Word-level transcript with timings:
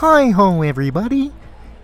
Hi 0.00 0.28
ho, 0.28 0.60
everybody! 0.60 1.32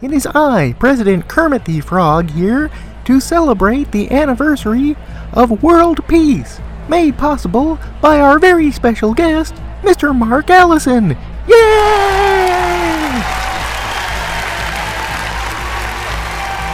It 0.03 0.13
is 0.13 0.27
I, 0.27 0.75
President 0.79 1.29
Kermit 1.29 1.65
the 1.65 1.81
Frog, 1.81 2.29
here 2.29 2.71
to 3.07 3.21
celebrate 3.21 3.91
the 3.91 4.11
anniversary 4.11 4.97
of 5.33 5.63
world 5.63 6.07
peace, 6.09 6.61
made 6.91 7.17
possible 7.17 7.79
by 8.03 8.21
our 8.21 8.39
very 8.39 8.71
special 8.71 9.15
guest, 9.15 9.55
Mr. 9.81 10.15
Mark 10.15 10.51
Allison. 10.51 11.17
Yay! 11.49 11.57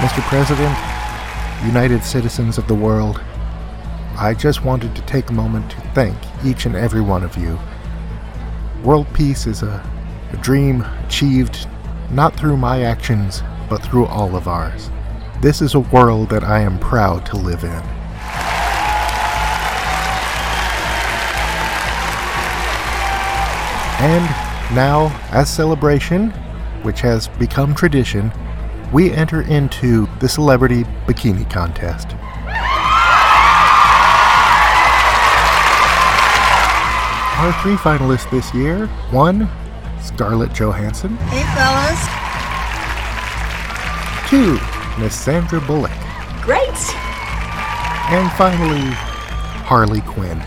Mr. 0.01 0.21
President, 0.23 0.77
United 1.65 2.03
citizens 2.03 2.59
of 2.59 2.67
the 2.67 2.75
world, 2.75 3.23
I 4.17 4.35
just 4.37 4.65
wanted 4.65 4.97
to 4.97 5.03
take 5.03 5.31
a 5.31 5.35
moment 5.35 5.71
to 5.71 5.81
thank 5.95 6.19
each 6.45 6.67
and 6.67 6.75
every 6.75 7.01
one 7.01 7.23
of 7.23 7.37
you. 7.37 7.57
World 8.83 9.07
peace 9.15 9.47
is 9.47 9.63
a, 9.63 9.89
a 10.33 10.37
dream 10.39 10.83
achieved 11.07 11.67
not 12.11 12.37
through 12.37 12.57
my 12.57 12.83
actions, 12.83 13.43
but 13.69 13.83
through 13.83 14.07
all 14.07 14.35
of 14.37 14.49
ours. 14.49 14.91
This 15.41 15.61
is 15.61 15.75
a 15.75 15.81
world 15.81 16.31
that 16.31 16.45
I 16.45 16.61
am 16.61 16.79
proud 16.79 17.25
to 17.27 17.37
live 17.37 17.65
in. 17.65 17.83
And 24.01 24.25
now, 24.75 25.09
as 25.31 25.53
celebration, 25.53 26.31
which 26.83 27.01
has 27.01 27.29
become 27.29 27.75
tradition, 27.75 28.33
we 28.93 29.11
enter 29.13 29.43
into 29.43 30.09
the 30.21 30.29
celebrity 30.29 30.85
bikini 31.07 31.51
contest. 31.51 32.15
Our 37.39 37.53
three 37.63 37.77
finalists 37.77 38.31
this 38.31 38.53
year 38.55 38.87
one, 39.11 39.49
Scarlett 40.03 40.53
Johansson. 40.53 41.17
Hey, 41.29 41.45
fellas. 41.55 42.01
Two, 44.29 44.59
Miss 45.01 45.15
Sandra 45.15 45.61
Bullock. 45.61 45.91
Great. 46.43 46.69
And 48.11 48.31
finally, 48.33 48.95
Harley 49.65 50.01
Quinn. 50.03 50.43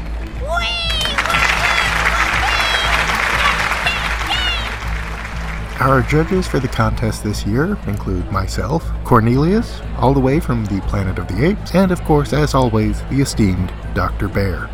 Our 5.81 6.04
judges 6.04 6.48
for 6.48 6.59
the 6.59 6.67
contest 6.67 7.23
this 7.23 7.44
year 7.44 7.76
include 7.88 8.31
myself, 8.31 8.88
Cornelius, 9.04 9.81
all 9.98 10.14
the 10.14 10.20
way 10.20 10.39
from 10.39 10.64
the 10.66 10.80
Planet 10.81 11.17
of 11.17 11.28
the 11.28 11.44
Apes, 11.44 11.73
and 11.73 11.92
of 11.92 12.00
course, 12.04 12.33
as 12.33 12.54
always, 12.54 13.02
the 13.09 13.22
esteemed 13.22 13.73
Dr. 13.95 14.28
Bear. 14.28 14.70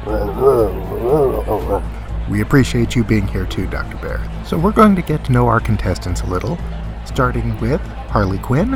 We 2.30 2.42
appreciate 2.42 2.96
you 2.96 3.04
being 3.04 3.28
here 3.28 3.46
too, 3.46 3.68
Dr. 3.68 3.98
Bear. 3.98 4.22
So 4.46 4.58
we're 4.58 4.74
going 4.74 4.96
to 4.96 5.02
get 5.02 5.24
to 5.26 5.32
know 5.32 5.48
our 5.48 5.60
contestants 5.60 6.22
a 6.22 6.26
little, 6.28 6.58
starting 7.06 7.58
with 7.60 7.82
Harley 8.10 8.38
Quinn. 8.40 8.74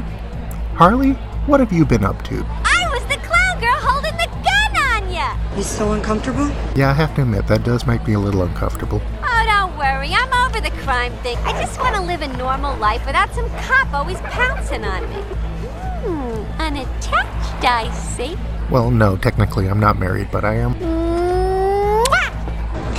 Harley, 0.76 1.12
what 1.48 1.60
have 1.60 1.74
you 1.74 1.86
been 1.86 2.06
up 2.06 2.22
to? 2.24 2.46
I 2.48 2.88
was 2.92 3.04
the 3.08 3.18
clown 3.28 3.60
girl 3.60 3.76
holding 3.76 4.16
the 4.18 4.28
gun 4.42 5.04
on 5.04 5.14
ya! 5.14 5.36
You 5.58 5.64
so 5.64 5.92
uncomfortable? 5.92 6.48
Yeah, 6.76 6.92
I 6.92 6.94
have 6.94 7.14
to 7.16 7.24
admit, 7.24 7.48
that 7.48 7.64
does 7.64 7.86
make 7.86 8.08
me 8.08 8.14
a 8.14 8.20
little 8.20 8.44
uncomfortable. 8.44 9.02
Oh, 9.22 9.44
don't 9.46 9.78
worry, 9.78 10.12
I'm 10.14 10.34
over 10.46 10.62
the 10.62 10.76
crime 10.84 11.12
thing. 11.18 11.38
I 11.40 11.62
just 11.62 11.78
want 11.80 11.96
to 11.96 12.02
live 12.02 12.22
a 12.22 12.30
normal 12.38 12.78
life 12.78 13.06
without 13.06 13.34
some 13.34 13.50
cop 13.50 13.92
always 13.94 14.20
pouncing 14.22 14.86
on 14.86 15.10
me. 15.10 15.16
Hmm, 15.16 16.62
unattached, 16.62 17.66
I 17.66 17.92
see. 17.92 18.38
Well, 18.70 18.90
no, 18.90 19.18
technically 19.18 19.68
I'm 19.68 19.80
not 19.82 20.00
married, 20.00 20.30
but 20.32 20.46
I 20.46 20.56
am. 20.56 20.74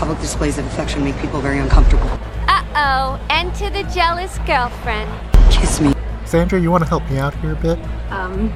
Mwah! 0.03 0.08
Public 0.08 0.20
displays 0.20 0.58
of 0.58 0.67
affection 0.67 1.05
make 1.05 1.17
people 1.19 1.41
very 1.41 1.58
uncomfortable. 1.58 2.08
Uh-oh, 2.48 3.20
enter 3.31 3.70
the 3.70 3.84
jealous 3.95 4.39
girlfriend. 4.47 5.11
Kiss 5.50 5.81
me. 5.81 5.95
Sandra, 6.25 6.61
you 6.61 6.70
want 6.70 6.83
to 6.83 6.89
help 6.89 7.08
me 7.11 7.19
out 7.19 7.34
here 7.36 7.53
a 7.53 7.56
bit? 7.56 7.78
Um, 8.11 8.52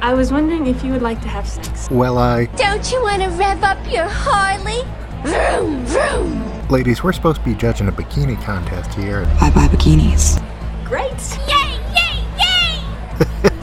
I 0.00 0.14
was 0.14 0.32
wondering 0.32 0.66
if 0.66 0.82
you 0.84 0.92
would 0.92 1.02
like 1.02 1.20
to 1.22 1.28
have 1.28 1.46
sex. 1.46 1.88
Well, 1.90 2.18
I. 2.18 2.46
Don't 2.56 2.90
you 2.90 3.02
want 3.02 3.22
to 3.22 3.28
rev 3.28 3.62
up 3.62 3.78
your 3.92 4.06
Harley? 4.08 4.82
Vroom, 5.22 5.84
vroom. 5.86 6.68
Ladies, 6.68 7.02
we're 7.02 7.12
supposed 7.12 7.38
to 7.38 7.44
be 7.44 7.54
judging 7.54 7.88
a 7.88 7.92
bikini 7.92 8.42
contest 8.42 8.94
here. 8.94 9.24
Bye 9.40 9.50
bye 9.50 9.68
bikinis. 9.68 10.42
Great! 10.84 11.12
Yay, 11.48 11.78
yay, 11.94 12.24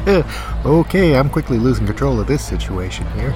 yay! 0.06 0.24
okay, 0.66 1.16
I'm 1.16 1.30
quickly 1.30 1.58
losing 1.58 1.86
control 1.86 2.20
of 2.20 2.28
this 2.28 2.44
situation 2.46 3.08
here. 3.12 3.36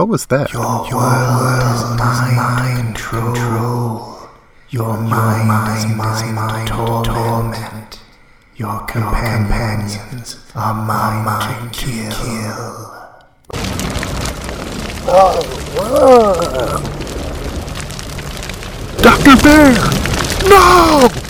What 0.00 0.08
was 0.08 0.26
that? 0.26 0.52
Your 0.52 0.62
world 0.62 0.84
is 0.86 1.82
mind 2.00 2.96
control. 2.96 4.18
Your 4.70 4.96
mind 4.96 5.76
is 5.76 5.84
mind 5.96 6.68
torment. 6.68 8.00
Your 8.56 8.80
companions 8.86 10.38
are 10.54 10.74
mind 10.74 11.74
to 11.74 12.10
kill. 12.20 13.00
Dr. 19.02 19.36
Bear! 19.42 19.74
No! 20.48 21.29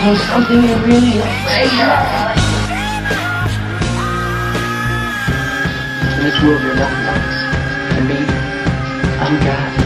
I 0.00 0.06
know 0.06 0.14
something 0.14 0.62
you're 0.64 0.78
really. 0.78 1.20
In 6.16 6.24
this 6.24 6.42
world, 6.42 6.62
you're 6.62 6.74
nothing 6.74 7.04
else. 7.04 7.38
And 7.98 8.08
me, 8.08 8.16
I'm 9.20 9.44
God. 9.44 9.79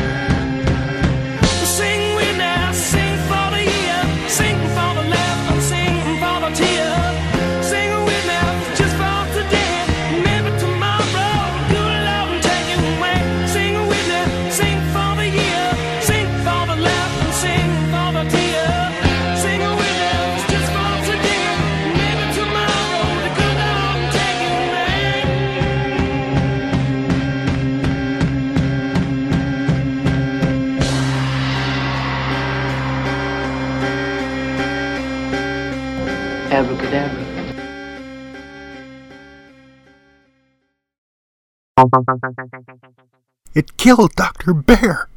It 43.55 43.77
killed 43.77 44.17
Dr. 44.17 44.53
Bear! 44.53 45.09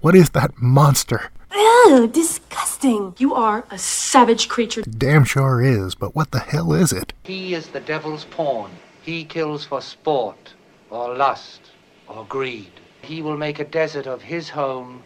What 0.00 0.16
is 0.16 0.30
that 0.30 0.60
monster? 0.60 1.30
Ew, 1.54 2.10
disgusting. 2.12 3.14
You 3.18 3.34
are 3.34 3.64
a 3.70 3.78
savage 3.78 4.48
creature. 4.48 4.82
Damn 4.82 5.24
sure 5.24 5.62
is, 5.62 5.94
but 5.94 6.16
what 6.16 6.32
the 6.32 6.40
hell 6.40 6.72
is 6.72 6.92
it? 6.92 7.12
He 7.22 7.54
is 7.54 7.68
the 7.68 7.78
devil's 7.78 8.24
pawn. 8.24 8.72
He 9.02 9.24
kills 9.24 9.64
for 9.64 9.80
sport, 9.80 10.54
or 10.90 11.14
lust, 11.14 11.60
or 12.08 12.24
greed. 12.24 12.72
He 13.02 13.22
will 13.22 13.36
make 13.36 13.60
a 13.60 13.64
desert 13.64 14.06
of 14.06 14.22
his 14.22 14.48
home 14.48 15.02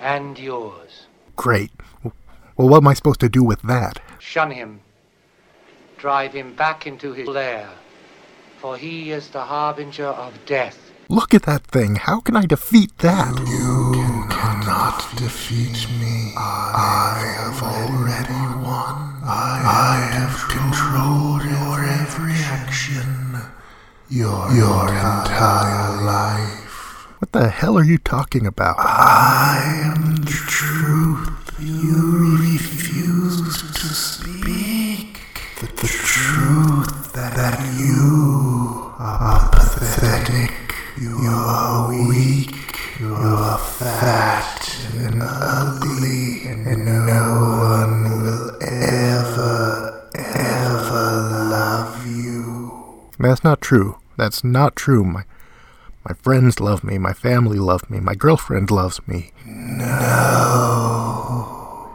and 0.00 0.38
yours. 0.38 1.06
Great. 1.36 1.70
Well, 2.56 2.68
what 2.68 2.78
am 2.78 2.88
I 2.88 2.94
supposed 2.94 3.20
to 3.20 3.28
do 3.28 3.44
with 3.44 3.62
that? 3.62 4.00
Shun 4.18 4.50
him. 4.50 4.80
Drive 5.98 6.32
him 6.32 6.54
back 6.54 6.86
into 6.86 7.12
his 7.12 7.28
lair, 7.28 7.68
for 8.58 8.76
he 8.76 9.12
is 9.12 9.28
the 9.28 9.44
harbinger 9.44 10.06
of 10.06 10.32
death. 10.44 10.92
Look 11.08 11.32
at 11.32 11.44
that 11.44 11.64
thing. 11.66 11.96
How 11.96 12.20
can 12.20 12.36
I 12.36 12.44
defeat 12.44 12.98
that? 12.98 13.32
You 13.38 14.26
cannot 14.28 14.98
defeat 15.16 15.88
me. 16.00 16.34
I 16.36 17.22
have 17.38 17.62
already 17.62 18.42
won. 18.62 19.22
I 19.24 20.08
have 20.12 20.36
controlled 20.50 21.44
your 21.44 21.84
every 21.84 22.34
action. 22.34 23.40
Your, 24.10 24.52
your 24.52 24.88
entire 24.88 26.02
life. 26.04 27.06
What 27.20 27.32
the 27.32 27.48
hell 27.48 27.78
are 27.78 27.84
you 27.84 27.98
talking 27.98 28.46
about? 28.46 28.76
I 28.78 29.92
am 29.94 30.16
the 30.16 30.30
truth. 30.30 31.54
You 31.58 32.36
refuse 32.40 33.62
to 33.62 33.88
speak. 33.88 35.20
The, 35.60 35.66
the 35.66 35.88
truth 35.88 36.97
that, 37.18 37.34
that 37.34 37.58
you 37.76 38.94
are 38.98 39.50
pathetic. 39.50 40.52
You 41.00 41.18
are 41.18 41.90
weak. 42.08 42.54
You 43.00 43.12
are 43.14 43.58
fat 43.58 44.88
and 44.94 45.20
ugly. 45.20 46.46
And 46.46 46.84
no 46.86 47.26
one 47.74 48.22
will 48.22 48.56
ever, 48.62 50.08
ever 50.14 51.10
love 51.50 52.06
you. 52.06 53.10
That's 53.18 53.42
not 53.42 53.60
true. 53.60 53.98
That's 54.16 54.44
not 54.44 54.76
true. 54.76 55.02
My 55.04 55.24
my 56.04 56.14
friends 56.14 56.60
love 56.60 56.84
me. 56.84 56.98
My 56.98 57.12
family 57.12 57.58
love 57.58 57.90
me. 57.90 57.98
My 57.98 58.14
girlfriend 58.14 58.70
loves 58.70 59.00
me. 59.08 59.32
No. 59.44 59.96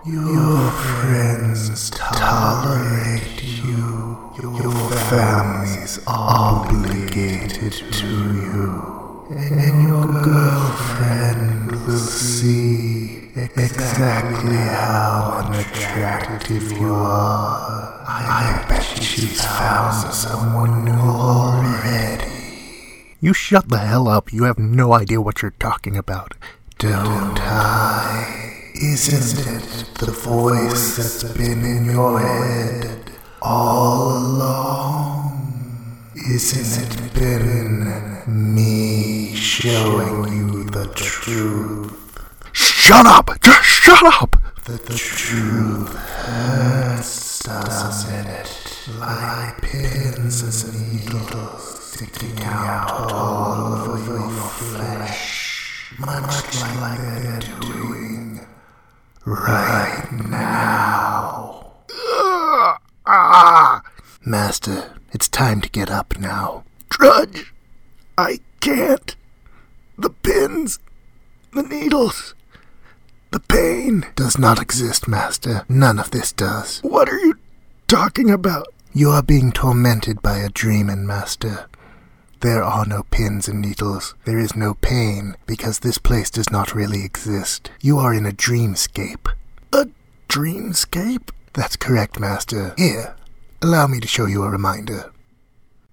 Your 0.06 0.70
friends 0.70 1.90
tolerate 1.92 3.42
you. 3.42 4.13
Your 4.44 4.74
family's 5.08 6.02
obligated 6.06 7.72
to 7.72 8.08
you. 8.08 9.26
And 9.30 9.88
your 9.88 10.06
girlfriend 10.22 11.72
will 11.88 11.98
see 11.98 13.30
exactly 13.38 14.58
how 14.58 15.46
unattractive 15.46 16.74
you 16.74 16.94
are. 16.94 18.04
I 18.06 18.66
bet 18.68 18.84
she's 18.84 19.46
found 19.46 20.14
someone 20.14 20.84
new 20.84 20.92
already. 20.92 22.30
You 23.22 23.32
shut 23.34 23.70
the 23.70 23.78
hell 23.78 24.10
up. 24.10 24.34
You 24.34 24.44
have 24.44 24.60
no 24.60 24.92
idea 24.92 25.22
what 25.22 25.42
you're 25.42 25.52
talking 25.52 25.96
about. 25.96 26.34
Don't 26.80 27.40
I? 27.40 28.72
Isn't 28.76 29.40
it 29.40 29.86
the 30.00 30.12
voice 30.12 30.98
that's 30.98 31.24
been 31.38 31.64
in 31.64 31.86
your 31.86 32.20
head 32.20 33.13
all 33.44 34.18
along? 34.18 35.34
Isn't 36.16 37.00
it 37.02 37.14
been 37.14 38.24
me 38.26 39.36
showing 39.36 40.34
you 40.34 40.64
the 40.64 40.88
truth? 40.96 42.00
Shut 42.54 43.06
up! 43.06 43.30
Just 43.42 43.64
shut 43.64 44.02
up! 44.22 44.38
That 44.66 44.86
the 44.86 44.96
truth 44.96 45.94
hurts, 45.94 47.40
doesn't 47.44 48.28
it? 48.28 48.90
Like 48.98 49.62
pins 49.62 50.64
and 50.64 50.94
needles 50.94 51.82
sticking 51.92 52.42
out 52.46 52.92
all 52.92 53.74
over 53.74 54.18
your 54.18 54.30
flesh, 54.30 55.92
much 56.00 56.62
like 56.80 57.00
they're 57.00 57.42
doing 57.60 58.48
right 59.26 60.08
now. 60.30 61.64
Ah! 63.06 63.82
Master, 64.26 64.94
it's 65.12 65.28
time 65.28 65.62
to 65.62 65.70
get 65.70 65.90
up 65.92 66.18
now. 66.18 66.64
Drudge! 66.90 67.54
I 68.18 68.40
can't. 68.62 69.16
The 69.98 70.10
pins. 70.10 70.80
The 71.52 71.64
needles. 71.64 72.34
The 73.32 73.40
pain. 73.40 74.06
Does 74.16 74.38
not 74.38 74.62
exist, 74.62 75.08
Master. 75.08 75.66
None 75.68 76.00
of 76.00 76.12
this 76.12 76.32
does. 76.32 76.80
What 76.80 77.10
are 77.10 77.20
you 77.20 77.36
talking 77.88 78.30
about? 78.30 78.68
You 78.94 79.10
are 79.10 79.24
being 79.24 79.52
tormented 79.52 80.22
by 80.22 80.38
a 80.38 80.50
dreaming, 80.50 81.06
Master. 81.06 81.68
There 82.42 82.64
are 82.64 82.86
no 82.86 83.04
pins 83.10 83.48
and 83.48 83.62
needles. 83.62 84.16
There 84.26 84.40
is 84.40 84.56
no 84.56 84.76
pain, 84.76 85.36
because 85.48 85.80
this 85.80 85.98
place 85.98 86.30
does 86.30 86.52
not 86.52 86.76
really 86.76 87.04
exist. 87.04 87.72
You 87.82 87.98
are 88.00 88.14
in 88.14 88.26
a 88.26 88.32
dreamscape. 88.32 89.28
A 89.72 89.88
dreamscape? 90.30 91.30
That's 91.54 91.76
correct, 91.76 92.20
Master. 92.20 92.74
Here, 92.78 93.16
allow 93.62 93.86
me 93.86 94.00
to 94.00 94.08
show 94.08 94.26
you 94.26 94.42
a 94.44 94.50
reminder. 94.50 95.12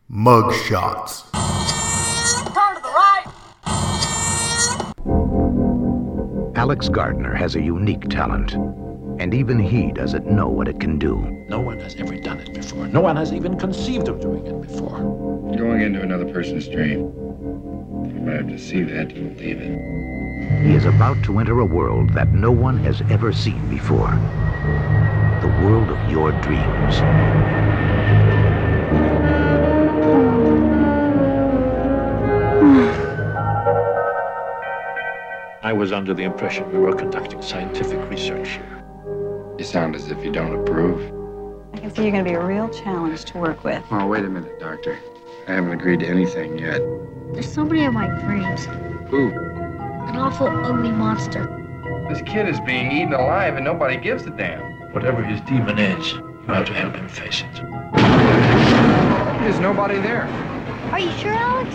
Mug 0.08 0.54
shots. 0.54 1.22
Turn 1.32 2.74
to 2.76 2.80
the 2.82 2.88
right. 2.88 3.26
Alex 6.56 6.88
Gardner 6.88 7.34
has 7.34 7.56
a 7.56 7.60
unique 7.60 8.08
talent, 8.08 8.54
and 9.20 9.34
even 9.34 9.58
he 9.58 9.92
doesn't 9.92 10.26
know 10.26 10.48
what 10.48 10.66
it 10.66 10.80
can 10.80 10.98
do. 10.98 11.16
No 11.50 11.60
one 11.60 11.78
has 11.80 11.94
ever 11.96 12.16
done 12.16 12.38
it 12.40 12.54
before. 12.54 12.88
No 12.88 13.02
one 13.02 13.16
has 13.16 13.30
even 13.32 13.58
conceived 13.58 14.08
of 14.08 14.18
doing 14.20 14.46
it 14.46 14.62
before. 14.62 14.98
Going 15.58 15.82
into 15.82 16.00
another 16.00 16.32
person's 16.32 16.68
dream. 16.68 17.12
You 18.06 18.20
might 18.22 18.36
have 18.36 18.48
to 18.48 18.58
see 18.58 18.82
that 18.82 19.10
to 19.10 19.14
believe 19.14 19.60
it. 19.60 19.78
He 20.64 20.74
is 20.74 20.86
about 20.86 21.22
to 21.24 21.38
enter 21.38 21.60
a 21.60 21.66
world 21.66 22.14
that 22.14 22.32
no 22.32 22.50
one 22.50 22.78
has 22.78 23.02
ever 23.10 23.30
seen 23.30 23.68
before. 23.68 24.18
The 25.40 25.48
world 25.64 25.90
of 25.90 26.10
your 26.10 26.32
dreams. 26.42 27.00
I 35.62 35.72
was 35.72 35.92
under 35.92 36.12
the 36.12 36.24
impression 36.24 36.70
we 36.70 36.78
were 36.78 36.94
conducting 36.94 37.40
scientific 37.40 37.98
research 38.10 38.48
here. 38.50 38.84
You 39.56 39.64
sound 39.64 39.94
as 39.94 40.10
if 40.10 40.22
you 40.22 40.30
don't 40.30 40.60
approve. 40.60 41.00
I 41.72 41.78
can 41.78 41.94
see 41.94 42.02
you're 42.02 42.12
going 42.12 42.24
to 42.24 42.30
be 42.30 42.34
a 42.34 42.44
real 42.44 42.68
challenge 42.68 43.24
to 43.24 43.38
work 43.38 43.64
with. 43.64 43.82
Oh, 43.90 44.06
wait 44.06 44.24
a 44.24 44.28
minute, 44.28 44.60
Doctor. 44.60 44.98
I 45.48 45.52
haven't 45.52 45.72
agreed 45.72 46.00
to 46.00 46.06
anything 46.06 46.58
yet. 46.58 46.82
There's 47.32 47.50
somebody 47.50 47.82
in 47.84 47.94
my 47.94 48.08
dreams. 48.08 48.66
Who? 49.08 49.28
An 49.28 50.16
awful, 50.16 50.48
ugly 50.48 50.90
monster. 50.90 51.46
This 52.10 52.20
kid 52.22 52.48
is 52.48 52.60
being 52.60 52.92
eaten 52.92 53.14
alive 53.14 53.54
and 53.54 53.64
nobody 53.64 53.96
gives 53.96 54.24
a 54.24 54.30
damn. 54.30 54.79
Whatever 54.92 55.22
his 55.22 55.40
demon 55.42 55.78
is, 55.78 56.14
you 56.14 56.44
have 56.48 56.66
to 56.66 56.72
help 56.72 56.96
him 56.96 57.08
face 57.08 57.42
it. 57.42 57.62
There's 59.40 59.60
nobody 59.60 60.00
there. 60.00 60.24
Are 60.90 60.98
you 60.98 61.12
sure, 61.12 61.32
Alex? 61.32 61.72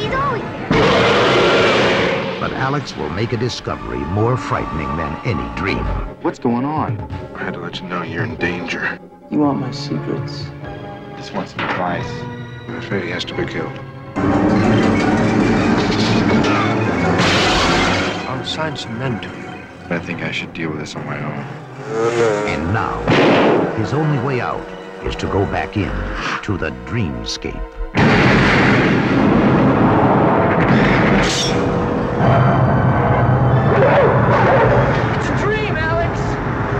He's 0.00 0.14
always 0.14 0.42
there. 0.70 2.38
But 2.38 2.52
Alex 2.52 2.96
will 2.96 3.10
make 3.10 3.32
a 3.32 3.36
discovery 3.36 3.98
more 3.98 4.36
frightening 4.36 4.86
than 4.96 5.16
any 5.24 5.56
dream. 5.56 5.84
What's 6.22 6.38
going 6.38 6.64
on? 6.64 7.00
I 7.34 7.42
had 7.42 7.54
to 7.54 7.60
let 7.60 7.80
you 7.80 7.88
know 7.88 8.02
you're 8.02 8.22
in 8.22 8.36
danger. 8.36 9.00
You 9.28 9.40
want 9.40 9.58
my 9.58 9.72
secrets? 9.72 10.44
Just 11.16 11.34
want 11.34 11.48
some 11.48 11.58
advice. 11.58 12.08
I'm 12.68 12.76
afraid 12.76 13.02
he 13.02 13.10
has 13.10 13.24
to 13.24 13.34
be 13.34 13.44
killed. 13.44 13.76
I'll 18.28 18.40
assign 18.40 18.76
some 18.76 18.96
men 19.00 19.20
to 19.20 19.28
you. 19.28 19.48
I 19.90 19.98
think 19.98 20.22
I 20.22 20.30
should 20.30 20.52
deal 20.52 20.70
with 20.70 20.78
this 20.78 20.94
on 20.94 21.04
my 21.06 21.18
own. 21.18 21.65
And 21.88 22.72
now, 22.72 23.00
his 23.76 23.94
only 23.94 24.18
way 24.18 24.40
out 24.40 24.66
is 25.06 25.14
to 25.16 25.26
go 25.26 25.46
back 25.46 25.76
in 25.76 25.92
to 26.42 26.58
the 26.58 26.70
dreamscape. 26.84 27.54
It's 35.14 35.28
a 35.28 35.38
dream, 35.38 35.76
Alex. 35.76 36.18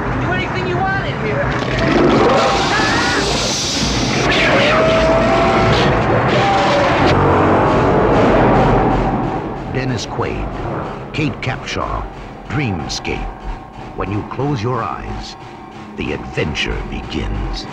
You 0.03 0.11
can 0.11 0.21
do 0.23 0.33
anything 0.33 0.67
you 0.67 0.77
want 0.77 1.07
in 1.07 1.15
here. 1.25 1.45
Dennis 9.73 10.07
Quaid, 10.07 11.15
Kate 11.15 11.33
Capshaw, 11.43 12.05
Dreamscape. 12.49 13.36
When 13.97 14.13
you 14.13 14.23
close 14.31 14.63
your 14.63 14.83
eyes, 14.83 15.37
the 15.97 16.13
adventure 16.13 16.79
begins. 16.91 17.65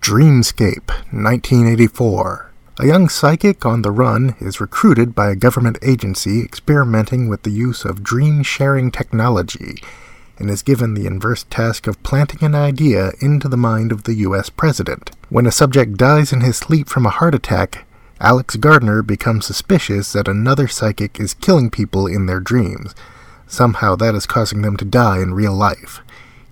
Dreamscape, 0.00 0.88
1984. 1.12 2.50
A 2.78 2.86
young 2.86 3.10
psychic 3.10 3.66
on 3.66 3.82
the 3.82 3.90
run 3.90 4.34
is 4.40 4.58
recruited 4.58 5.14
by 5.14 5.30
a 5.30 5.36
government 5.36 5.76
agency 5.82 6.40
experimenting 6.40 7.28
with 7.28 7.42
the 7.42 7.50
use 7.50 7.84
of 7.84 8.02
dream 8.02 8.42
sharing 8.42 8.90
technology 8.90 9.82
and 10.38 10.48
is 10.48 10.62
given 10.62 10.94
the 10.94 11.06
inverse 11.06 11.44
task 11.50 11.88
of 11.88 12.02
planting 12.02 12.42
an 12.42 12.54
idea 12.54 13.12
into 13.20 13.48
the 13.48 13.58
mind 13.58 13.92
of 13.92 14.04
the 14.04 14.14
US 14.14 14.48
president. 14.48 15.10
When 15.28 15.44
a 15.44 15.52
subject 15.52 15.98
dies 15.98 16.32
in 16.32 16.40
his 16.40 16.56
sleep 16.56 16.88
from 16.88 17.04
a 17.04 17.10
heart 17.10 17.34
attack, 17.34 17.84
Alex 18.22 18.56
Gardner 18.56 19.02
becomes 19.02 19.46
suspicious 19.46 20.12
that 20.12 20.28
another 20.28 20.68
psychic 20.68 21.18
is 21.18 21.32
killing 21.32 21.70
people 21.70 22.06
in 22.06 22.26
their 22.26 22.38
dreams. 22.38 22.94
Somehow 23.46 23.96
that 23.96 24.14
is 24.14 24.26
causing 24.26 24.60
them 24.60 24.76
to 24.76 24.84
die 24.84 25.22
in 25.22 25.32
real 25.32 25.54
life. 25.54 26.02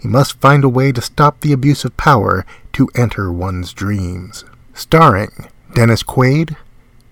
He 0.01 0.09
must 0.09 0.41
find 0.41 0.65
a 0.65 0.69
way 0.69 0.93
to 0.93 1.03
stop 1.03 1.41
the 1.41 1.53
abuse 1.53 1.85
of 1.85 1.95
power 1.99 2.47
to 2.73 2.89
enter 2.95 3.31
one's 3.31 3.75
dreams. 3.75 4.47
Starring 4.73 5.49
Dennis 5.75 6.03
Quaid, 6.03 6.57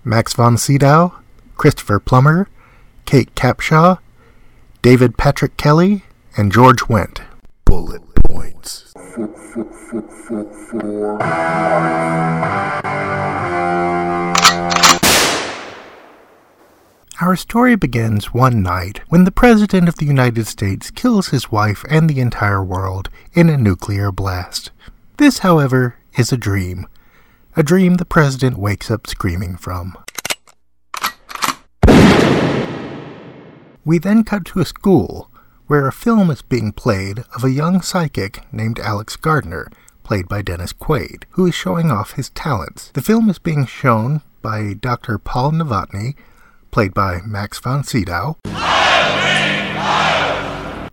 Max 0.03 0.33
von 0.33 0.57
Sydow, 0.57 1.13
Christopher 1.55 1.99
Plummer, 1.99 2.49
Kate 3.05 3.33
Capshaw, 3.35 3.99
David 4.81 5.17
Patrick 5.17 5.55
Kelly, 5.57 6.03
and 6.35 6.51
George 6.51 6.79
Wendt. 6.87 7.21
Bullet 7.65 8.01
points. 8.23 8.93
Our 17.19 17.35
story 17.35 17.75
begins 17.75 18.31
one 18.31 18.61
night 18.61 19.01
when 19.09 19.23
the 19.23 19.31
President 19.31 19.89
of 19.89 19.95
the 19.95 20.05
United 20.05 20.45
States 20.45 20.91
kills 20.91 21.29
his 21.29 21.51
wife 21.51 21.83
and 21.89 22.07
the 22.07 22.19
entire 22.19 22.63
world 22.63 23.09
in 23.33 23.49
a 23.49 23.57
nuclear 23.57 24.11
blast. 24.11 24.69
This, 25.17 25.39
however, 25.39 25.95
is 26.15 26.31
a 26.31 26.37
dream. 26.37 26.85
A 27.55 27.63
dream 27.63 27.95
the 27.95 28.05
President 28.05 28.59
wakes 28.59 28.91
up 28.91 29.07
screaming 29.07 29.57
from. 29.57 29.97
We 33.83 33.97
then 33.97 34.23
cut 34.23 34.45
to 34.45 34.59
a 34.59 34.65
school 34.65 35.31
where 35.65 35.87
a 35.87 35.91
film 35.91 36.29
is 36.29 36.43
being 36.43 36.71
played 36.71 37.23
of 37.35 37.43
a 37.43 37.49
young 37.49 37.81
psychic 37.81 38.41
named 38.53 38.77
Alex 38.77 39.15
Gardner, 39.15 39.71
played 40.03 40.27
by 40.27 40.43
Dennis 40.43 40.71
Quaid, 40.71 41.23
who 41.31 41.47
is 41.47 41.55
showing 41.55 41.89
off 41.89 42.11
his 42.11 42.29
talents. 42.29 42.91
The 42.93 43.01
film 43.01 43.27
is 43.27 43.39
being 43.39 43.65
shown 43.65 44.21
by 44.43 44.75
Dr. 44.75 45.17
Paul 45.17 45.53
Novotny, 45.53 46.13
played 46.77 46.93
by 46.93 47.21
Max 47.25 47.57
von 47.57 47.83
Sydow, 47.83 48.37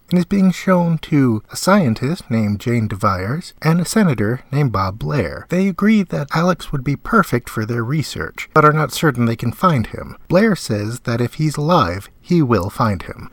and 0.08 0.18
is 0.18 0.24
being 0.24 0.50
shown 0.50 0.96
to 0.96 1.42
a 1.52 1.56
scientist 1.56 2.30
named 2.30 2.58
Jane 2.58 2.88
DeVries 2.88 3.52
and 3.60 3.82
a 3.82 3.84
senator 3.84 4.40
named 4.50 4.72
Bob 4.72 4.98
Blair. 4.98 5.46
They 5.50 5.68
agree 5.68 6.02
that 6.04 6.28
Alex 6.34 6.72
would 6.72 6.84
be 6.84 6.96
perfect 6.96 7.50
for 7.50 7.66
their 7.66 7.84
research, 7.84 8.48
but 8.54 8.64
are 8.64 8.72
not 8.72 8.92
certain 8.92 9.26
they 9.26 9.36
can 9.36 9.52
find 9.52 9.88
him. 9.88 10.16
Blair 10.26 10.56
says 10.56 11.00
that 11.00 11.20
if 11.20 11.34
he's 11.34 11.58
alive, 11.58 12.08
he 12.18 12.40
will 12.40 12.70
find 12.70 13.02
him. 13.02 13.30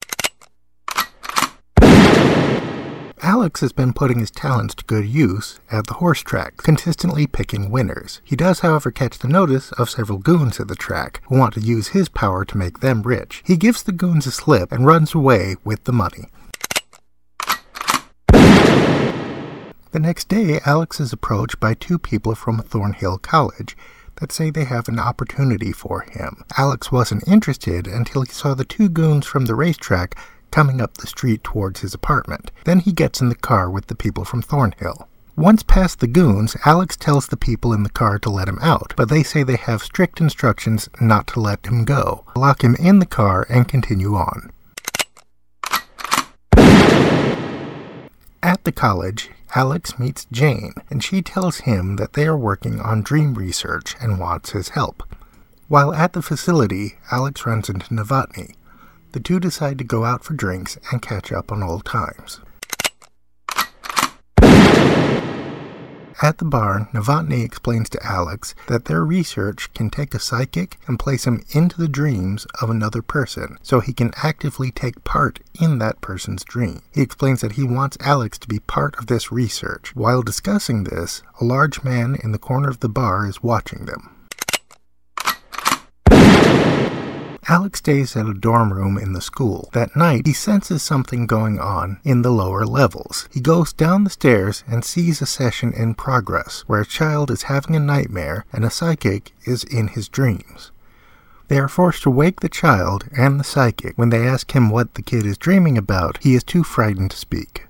Alex 3.23 3.61
has 3.61 3.71
been 3.71 3.93
putting 3.93 4.19
his 4.19 4.31
talents 4.31 4.73
to 4.73 4.83
good 4.85 5.05
use 5.05 5.59
at 5.71 5.85
the 5.85 5.93
horse 5.95 6.21
track, 6.21 6.57
consistently 6.57 7.27
picking 7.27 7.69
winners. 7.69 8.19
He 8.23 8.35
does, 8.35 8.61
however, 8.61 8.89
catch 8.89 9.19
the 9.19 9.27
notice 9.27 9.71
of 9.73 9.91
several 9.91 10.17
goons 10.17 10.59
at 10.59 10.67
the 10.67 10.75
track 10.75 11.21
who 11.27 11.37
want 11.37 11.53
to 11.53 11.59
use 11.59 11.89
his 11.89 12.09
power 12.09 12.43
to 12.45 12.57
make 12.57 12.79
them 12.79 13.03
rich. 13.03 13.43
He 13.45 13.57
gives 13.57 13.83
the 13.83 13.91
goons 13.91 14.25
a 14.25 14.31
slip 14.31 14.71
and 14.71 14.87
runs 14.87 15.13
away 15.13 15.55
with 15.63 15.83
the 15.83 15.93
money. 15.93 16.29
The 19.91 19.99
next 19.99 20.27
day, 20.27 20.59
Alex 20.65 20.99
is 20.99 21.13
approached 21.13 21.59
by 21.59 21.75
two 21.75 21.99
people 21.99 22.33
from 22.33 22.57
Thornhill 22.57 23.19
College 23.19 23.77
that 24.15 24.31
say 24.31 24.49
they 24.49 24.65
have 24.65 24.87
an 24.87 24.97
opportunity 24.97 25.71
for 25.71 26.01
him. 26.01 26.43
Alex 26.57 26.91
wasn't 26.91 27.27
interested 27.27 27.85
until 27.85 28.23
he 28.23 28.31
saw 28.31 28.55
the 28.55 28.65
two 28.65 28.89
goons 28.89 29.27
from 29.27 29.45
the 29.45 29.55
racetrack 29.55 30.17
coming 30.51 30.81
up 30.81 30.97
the 30.97 31.07
street 31.07 31.43
towards 31.43 31.79
his 31.79 31.93
apartment. 31.93 32.51
Then 32.65 32.79
he 32.79 32.91
gets 32.91 33.21
in 33.21 33.29
the 33.29 33.35
car 33.35 33.69
with 33.69 33.87
the 33.87 33.95
people 33.95 34.25
from 34.25 34.41
Thornhill. 34.41 35.07
Once 35.37 35.63
past 35.63 35.99
the 36.01 36.07
goons, 36.07 36.55
Alex 36.65 36.97
tells 36.97 37.27
the 37.27 37.37
people 37.37 37.71
in 37.73 37.83
the 37.83 37.89
car 37.89 38.19
to 38.19 38.29
let 38.29 38.49
him 38.49 38.59
out, 38.61 38.93
but 38.97 39.09
they 39.09 39.23
say 39.23 39.43
they 39.43 39.55
have 39.55 39.81
strict 39.81 40.19
instructions 40.19 40.89
not 40.99 41.25
to 41.25 41.39
let 41.39 41.65
him 41.65 41.85
go, 41.85 42.25
lock 42.35 42.63
him 42.63 42.75
in 42.75 42.99
the 42.99 43.05
car, 43.05 43.47
and 43.49 43.67
continue 43.67 44.15
on. 44.15 44.51
At 48.43 48.63
the 48.63 48.71
college, 48.71 49.29
Alex 49.55 49.97
meets 49.97 50.25
Jane, 50.31 50.73
and 50.89 51.03
she 51.03 51.21
tells 51.21 51.59
him 51.59 51.95
that 51.95 52.13
they 52.13 52.25
are 52.25 52.37
working 52.37 52.79
on 52.79 53.01
dream 53.01 53.33
research 53.33 53.95
and 54.01 54.19
wants 54.19 54.51
his 54.51 54.69
help. 54.69 55.03
While 55.67 55.93
at 55.93 56.13
the 56.13 56.21
facility, 56.21 56.97
Alex 57.11 57.45
runs 57.45 57.69
into 57.69 57.93
Novotny. 57.93 58.55
The 59.11 59.19
two 59.19 59.39
decide 59.39 59.77
to 59.79 59.83
go 59.83 60.05
out 60.05 60.23
for 60.23 60.33
drinks 60.33 60.77
and 60.91 61.01
catch 61.01 61.31
up 61.31 61.51
on 61.51 61.63
old 61.63 61.85
times. 61.85 62.39
At 66.23 66.37
the 66.37 66.45
bar, 66.45 66.87
Novotny 66.93 67.43
explains 67.43 67.89
to 67.89 68.05
Alex 68.05 68.53
that 68.67 68.85
their 68.85 69.03
research 69.03 69.73
can 69.73 69.89
take 69.89 70.13
a 70.13 70.19
psychic 70.19 70.77
and 70.87 70.99
place 70.99 71.25
him 71.25 71.43
into 71.49 71.77
the 71.77 71.87
dreams 71.87 72.45
of 72.61 72.69
another 72.69 73.01
person, 73.01 73.57
so 73.63 73.79
he 73.79 73.91
can 73.91 74.13
actively 74.21 74.69
take 74.69 75.03
part 75.03 75.39
in 75.59 75.79
that 75.79 75.99
person's 75.99 76.43
dream. 76.43 76.83
He 76.93 77.01
explains 77.01 77.41
that 77.41 77.53
he 77.53 77.63
wants 77.63 77.97
Alex 78.01 78.37
to 78.37 78.47
be 78.47 78.59
part 78.59 78.95
of 78.99 79.07
this 79.07 79.31
research. 79.31 79.95
While 79.95 80.21
discussing 80.21 80.83
this, 80.83 81.23
a 81.39 81.43
large 81.43 81.83
man 81.83 82.15
in 82.23 82.33
the 82.33 82.37
corner 82.37 82.69
of 82.69 82.81
the 82.81 82.89
bar 82.89 83.25
is 83.27 83.41
watching 83.41 83.85
them. 83.85 84.15
Alex 87.47 87.79
stays 87.79 88.15
at 88.15 88.27
a 88.27 88.33
dorm 88.35 88.71
room 88.71 88.97
in 88.97 89.13
the 89.13 89.21
school. 89.21 89.69
That 89.73 89.95
night, 89.95 90.27
he 90.27 90.33
senses 90.33 90.83
something 90.83 91.25
going 91.25 91.59
on 91.59 91.99
in 92.03 92.21
the 92.21 92.29
lower 92.29 92.65
levels. 92.65 93.27
He 93.33 93.39
goes 93.39 93.73
down 93.73 94.03
the 94.03 94.11
stairs 94.11 94.63
and 94.67 94.85
sees 94.85 95.21
a 95.21 95.25
session 95.25 95.73
in 95.73 95.95
progress 95.95 96.63
where 96.67 96.81
a 96.81 96.85
child 96.85 97.31
is 97.31 97.43
having 97.43 97.75
a 97.75 97.79
nightmare 97.79 98.45
and 98.53 98.63
a 98.63 98.69
psychic 98.69 99.31
is 99.45 99.63
in 99.63 99.89
his 99.89 100.07
dreams. 100.07 100.71
They 101.47 101.57
are 101.57 101.67
forced 101.67 102.03
to 102.03 102.11
wake 102.11 102.41
the 102.41 102.47
child 102.47 103.09
and 103.17 103.39
the 103.39 103.43
psychic. 103.43 103.97
When 103.97 104.09
they 104.09 104.27
ask 104.27 104.51
him 104.55 104.69
what 104.69 104.93
the 104.93 105.01
kid 105.01 105.25
is 105.25 105.37
dreaming 105.37 105.77
about, 105.77 106.19
he 106.21 106.35
is 106.35 106.43
too 106.43 106.63
frightened 106.63 107.11
to 107.11 107.17
speak. 107.17 107.67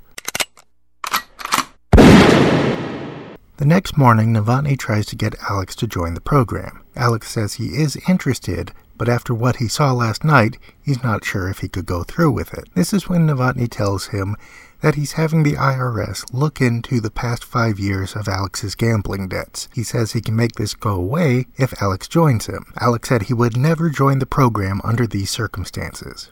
The 3.62 3.68
next 3.68 3.98
morning, 3.98 4.34
Novotny 4.34 4.78
tries 4.78 5.06
to 5.08 5.16
get 5.16 5.36
Alex 5.50 5.75
to 5.78 5.88
join 5.88 6.16
the 6.16 6.22
program. 6.22 6.84
Alex 6.96 7.30
says 7.32 7.54
he 7.54 7.68
is 7.68 7.98
interested, 8.08 8.72
but 9.01 9.10
after 9.10 9.34
what 9.34 9.55
he 9.55 9.67
saw 9.67 9.91
last 9.91 10.24
night, 10.24 10.60
he's 10.79 11.01
not 11.01 11.25
sure 11.25 11.50
if 11.50 11.58
he 11.58 11.67
could 11.67 11.88
go 11.88 12.03
through 12.03 12.29
with 12.29 12.53
it. 12.53 12.65
This 12.75 12.93
is 12.93 13.10
when 13.10 13.25
Novotny 13.25 13.67
tells 13.67 14.10
him 14.10 14.36
that 14.81 14.93
he's 14.93 15.13
having 15.13 15.41
the 15.41 15.55
IRS 15.55 16.31
look 16.31 16.62
into 16.62 17.01
the 17.01 17.10
past 17.10 17.43
five 17.43 17.79
years 17.79 18.15
of 18.15 18.27
Alex's 18.27 18.75
gambling 18.75 19.27
debts. 19.27 19.67
He 19.74 19.81
says 19.81 20.12
he 20.12 20.22
can 20.22 20.36
make 20.36 20.51
this 20.51 20.75
go 20.75 20.91
away 20.91 21.48
if 21.58 21.81
Alex 21.81 22.08
joins 22.08 22.46
him. 22.46 22.72
Alex 22.79 23.10
said 23.10 23.24
he 23.24 23.34
would 23.34 23.58
never 23.58 23.89
join 23.89 24.20
the 24.20 24.27
program 24.27 24.81
under 24.84 25.08
these 25.08 25.31
circumstances. 25.31 26.29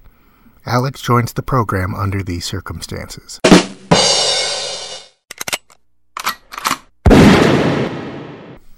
Alex 0.63 1.01
joins 1.01 1.33
the 1.33 1.41
program 1.41 1.95
under 1.95 2.21
these 2.21 2.45
circumstances. 2.45 3.39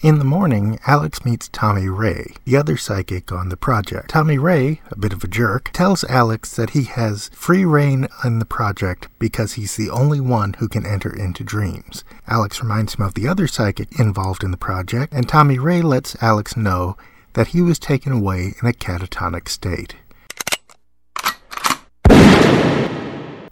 In 0.01 0.17
the 0.17 0.25
morning, 0.25 0.79
Alex 0.87 1.23
meets 1.23 1.47
Tommy 1.49 1.87
Ray, 1.87 2.33
the 2.43 2.57
other 2.57 2.75
psychic 2.75 3.31
on 3.31 3.49
the 3.49 3.55
project. 3.55 4.09
Tommy 4.09 4.39
Ray, 4.39 4.81
a 4.89 4.97
bit 4.97 5.13
of 5.13 5.23
a 5.23 5.27
jerk, 5.27 5.69
tells 5.73 6.03
Alex 6.05 6.55
that 6.55 6.71
he 6.71 6.85
has 6.85 7.29
free 7.35 7.65
reign 7.65 8.07
on 8.23 8.39
the 8.39 8.45
project 8.45 9.09
because 9.19 9.53
he's 9.53 9.75
the 9.75 9.91
only 9.91 10.19
one 10.19 10.53
who 10.53 10.67
can 10.67 10.87
enter 10.87 11.15
into 11.15 11.43
dreams. 11.43 12.03
Alex 12.27 12.63
reminds 12.63 12.95
him 12.95 13.05
of 13.05 13.13
the 13.13 13.27
other 13.27 13.45
psychic 13.45 13.99
involved 13.99 14.43
in 14.43 14.49
the 14.49 14.57
project, 14.57 15.13
and 15.13 15.29
Tommy 15.29 15.59
Ray 15.59 15.83
lets 15.83 16.15
Alex 16.19 16.57
know 16.57 16.97
that 17.33 17.49
he 17.49 17.61
was 17.61 17.77
taken 17.77 18.11
away 18.11 18.55
in 18.59 18.67
a 18.67 18.73
catatonic 18.73 19.47
state. 19.47 19.97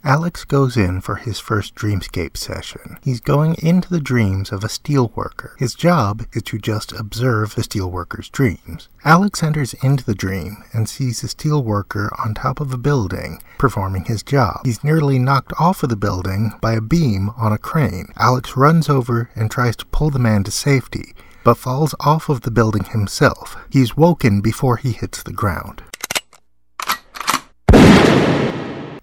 Alex 0.10 0.44
goes 0.44 0.76
in 0.76 1.02
for 1.02 1.18
his 1.18 1.40
first 1.40 1.76
dreamscape 1.76 2.36
session. 2.36 2.98
He's 3.04 3.20
going 3.20 3.54
into 3.62 3.92
the 3.92 4.00
dreams 4.00 4.52
of 4.52 4.64
a 4.64 4.68
steelworker. 4.68 5.56
His 5.60 5.76
job 5.76 6.26
is 6.34 6.42
to 6.44 6.58
just 6.58 6.92
observe 6.94 7.54
the 7.54 7.62
steelworker's 7.62 8.28
dreams. 8.28 8.90
Alex 9.06 9.44
enters 9.44 9.76
into 9.84 10.04
the 10.04 10.16
dream 10.16 10.64
and 10.74 10.90
sees 10.90 11.22
the 11.22 11.28
steelworker 11.28 12.10
on 12.26 12.34
top 12.34 12.60
of 12.60 12.74
a 12.74 12.78
building 12.80 13.40
performing 13.60 14.06
his 14.06 14.24
job. 14.24 14.62
He's 14.66 14.84
nearly 14.84 15.20
knocked 15.20 15.54
off 15.60 15.84
of 15.84 15.90
the 15.90 15.96
building 15.96 16.54
by 16.60 16.74
a 16.74 16.82
beam 16.82 17.30
on 17.38 17.54
a 17.54 17.60
crane. 17.60 18.08
Alex 18.18 18.58
runs 18.58 18.90
over 18.90 19.30
and 19.36 19.52
tries 19.52 19.76
to 19.76 19.86
pull 19.86 20.10
the 20.10 20.18
man 20.18 20.44
to 20.46 20.50
safety, 20.50 21.14
but 21.44 21.54
falls 21.54 21.94
off 22.00 22.30
of 22.30 22.42
the 22.42 22.50
building 22.50 22.86
himself. 22.86 23.58
He's 23.70 23.96
woken 23.96 24.42
before 24.42 24.78
he 24.78 24.92
hits 24.92 25.22
the 25.22 25.34
ground. 25.34 25.84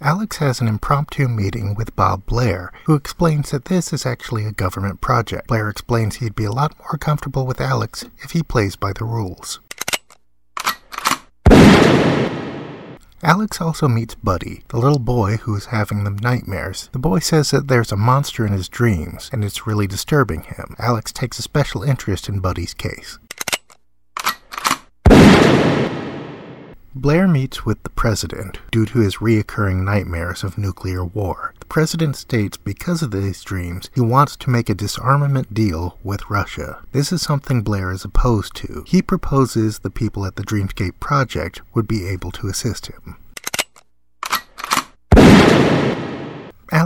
Alex 0.00 0.37
has 0.38 0.61
an 0.61 0.69
impromptu 0.69 1.26
meeting 1.26 1.75
with 1.75 1.97
Bob 1.97 2.26
Blair, 2.26 2.71
who 2.85 2.95
explains 2.95 3.50
that 3.50 3.67
this 3.67 3.95
is 3.95 4.05
actually 4.05 4.45
a 4.45 4.53
government 4.53 5.00
project. 5.00 5.49
Blair 5.49 5.71
explains 5.71 6.17
he'd 6.17 6.35
be 6.35 6.45
a 6.45 6.53
lot 6.53 6.79
more 6.79 6.99
comfortable 6.99 7.47
with 7.47 7.62
Alex 7.62 8.05
if 8.19 8.33
he 8.33 8.43
plays 8.43 8.76
by 8.76 8.93
the 8.93 9.05
rules. 9.05 9.61
Alex 13.23 13.61
also 13.61 13.88
meets 13.88 14.15
Buddy, 14.15 14.62
the 14.69 14.76
little 14.76 14.99
boy 14.99 15.38
who 15.38 15.57
is 15.57 15.67
having 15.67 16.05
the 16.05 16.11
nightmares. 16.11 16.91
The 16.93 16.99
boy 16.99 17.21
says 17.21 17.50
that 17.50 17.67
there's 17.67 17.91
a 17.91 17.97
monster 17.97 18.47
in 18.47 18.53
his 18.53 18.69
dreams, 18.69 19.31
and 19.33 19.43
it's 19.43 19.67
really 19.67 19.87
disturbing 19.87 20.43
him. 20.43 20.76
Alex 20.79 21.11
takes 21.11 21.38
a 21.38 21.43
special 21.43 21.83
interest 21.83 22.29
in 22.29 22.41
Buddy's 22.41 22.75
case. 22.75 23.19
Blair 26.99 27.29
meets 27.29 27.67
with 27.67 27.83
the 27.83 27.91
president 27.91 28.59
due 28.71 28.87
to 28.87 29.00
his 29.00 29.17
reoccurring 29.17 29.85
nightmares 29.85 30.43
of 30.43 30.57
nuclear 30.57 31.05
war. 31.05 31.53
The 31.61 31.67
president 31.67 32.17
states 32.17 32.57
because 32.57 33.03
of 33.03 33.11
these 33.11 33.43
dreams, 33.43 33.91
he 33.95 34.00
wants 34.00 34.35
to 34.38 34.49
make 34.49 34.71
a 34.71 34.75
disarmament 34.75 35.53
deal 35.53 35.99
with 36.03 36.31
Russia. 36.31 36.83
This 36.93 37.12
is 37.12 37.21
something 37.21 37.61
Blair 37.61 37.93
is 37.93 38.07
opposed 38.07 38.55
to. 38.57 38.83
He 38.87 39.03
proposes 39.03 39.81
the 39.81 39.91
people 39.91 40.25
at 40.25 40.37
the 40.37 40.43
Dreamscape 40.43 40.99
Project 40.99 41.61
would 41.75 41.87
be 41.87 42.07
able 42.07 42.31
to 42.31 42.49
assist 42.49 42.87
him. 42.87 43.19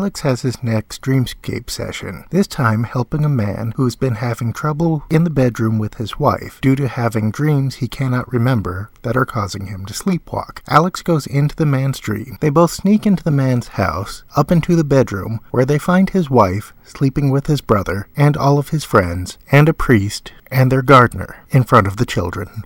Alex 0.01 0.23
has 0.23 0.41
his 0.41 0.63
next 0.63 1.03
dreamscape 1.03 1.69
session, 1.69 2.25
this 2.31 2.47
time 2.47 2.85
helping 2.85 3.23
a 3.23 3.29
man 3.29 3.75
who 3.77 3.85
has 3.85 3.97
been 3.97 4.15
having 4.15 4.51
trouble 4.51 5.05
in 5.11 5.25
the 5.25 5.29
bedroom 5.29 5.79
with 5.79 5.97
his 5.97 6.19
wife 6.19 6.59
due 6.63 6.75
to 6.75 6.89
having 6.89 7.31
dreams 7.31 7.75
he 7.75 7.87
cannot 7.87 8.33
remember 8.33 8.91
that 9.03 9.15
are 9.15 9.27
causing 9.27 9.67
him 9.67 9.85
to 9.85 9.93
sleepwalk. 9.93 10.63
Alex 10.67 11.03
goes 11.03 11.27
into 11.27 11.55
the 11.55 11.67
man's 11.67 11.99
dream. 11.99 12.39
They 12.41 12.49
both 12.49 12.71
sneak 12.71 13.07
into 13.07 13.23
the 13.23 13.31
man's 13.31 13.69
house, 13.69 14.25
up 14.35 14.51
into 14.51 14.75
the 14.75 14.85
bedroom, 14.85 15.41
where 15.51 15.67
they 15.67 15.79
find 15.79 16.09
his 16.09 16.31
wife 16.31 16.73
sleeping 16.83 17.29
with 17.29 17.47
his 17.47 17.61
brother 17.61 18.09
and 18.17 18.39
all 18.39 18.59
of 18.59 18.71
his 18.71 18.85
friends, 18.85 19.37
and 19.53 19.69
a 19.69 19.75
priest 19.75 20.33
and 20.51 20.73
their 20.73 20.81
gardener 20.81 21.45
in 21.51 21.63
front 21.63 21.87
of 21.87 21.99
the 21.99 22.07
children. 22.07 22.65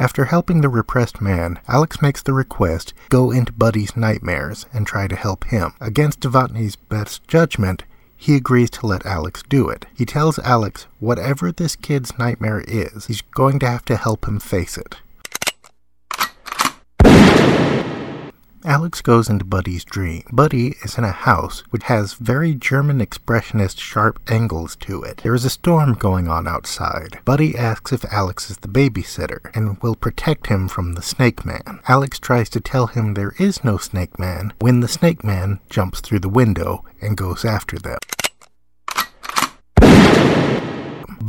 After 0.00 0.24
helping 0.24 0.62
the 0.62 0.70
repressed 0.70 1.20
man, 1.20 1.58
Alex 1.68 2.00
makes 2.00 2.22
the 2.22 2.32
request 2.32 2.94
go 3.10 3.30
into 3.30 3.52
Buddy's 3.52 3.98
nightmares 3.98 4.64
and 4.72 4.86
try 4.86 5.06
to 5.06 5.14
help 5.14 5.44
him. 5.44 5.74
Against 5.78 6.20
Novotny's 6.20 6.74
best 6.74 7.28
judgment, 7.28 7.84
he 8.16 8.34
agrees 8.34 8.70
to 8.70 8.86
let 8.86 9.04
Alex 9.04 9.42
do 9.46 9.68
it. 9.68 9.84
He 9.94 10.06
tells 10.06 10.38
Alex 10.38 10.86
whatever 11.00 11.52
this 11.52 11.76
kid's 11.76 12.18
nightmare 12.18 12.64
is, 12.66 13.08
he's 13.08 13.20
going 13.20 13.58
to 13.58 13.68
have 13.68 13.84
to 13.84 13.96
help 13.96 14.26
him 14.26 14.40
face 14.40 14.78
it. 14.78 14.96
Alex 18.64 19.00
goes 19.00 19.30
into 19.30 19.44
Buddy's 19.44 19.84
dream. 19.84 20.22
Buddy 20.30 20.76
is 20.84 20.98
in 20.98 21.04
a 21.04 21.12
house 21.12 21.60
which 21.70 21.84
has 21.84 22.12
very 22.12 22.54
German 22.54 22.98
expressionist 22.98 23.78
sharp 23.78 24.20
angles 24.28 24.76
to 24.76 25.02
it. 25.02 25.22
There 25.22 25.34
is 25.34 25.46
a 25.46 25.50
storm 25.50 25.94
going 25.94 26.28
on 26.28 26.46
outside. 26.46 27.20
Buddy 27.24 27.56
asks 27.56 27.90
if 27.90 28.04
Alex 28.12 28.50
is 28.50 28.58
the 28.58 28.68
babysitter 28.68 29.50
and 29.54 29.80
will 29.82 29.96
protect 29.96 30.48
him 30.48 30.68
from 30.68 30.92
the 30.92 31.02
Snake 31.02 31.46
Man. 31.46 31.80
Alex 31.88 32.18
tries 32.18 32.50
to 32.50 32.60
tell 32.60 32.88
him 32.88 33.14
there 33.14 33.34
is 33.38 33.64
no 33.64 33.78
Snake 33.78 34.18
Man 34.18 34.52
when 34.58 34.80
the 34.80 34.88
Snake 34.88 35.24
Man 35.24 35.60
jumps 35.70 36.00
through 36.00 36.20
the 36.20 36.28
window 36.28 36.84
and 37.00 37.16
goes 37.16 37.46
after 37.46 37.78
them. 37.78 37.98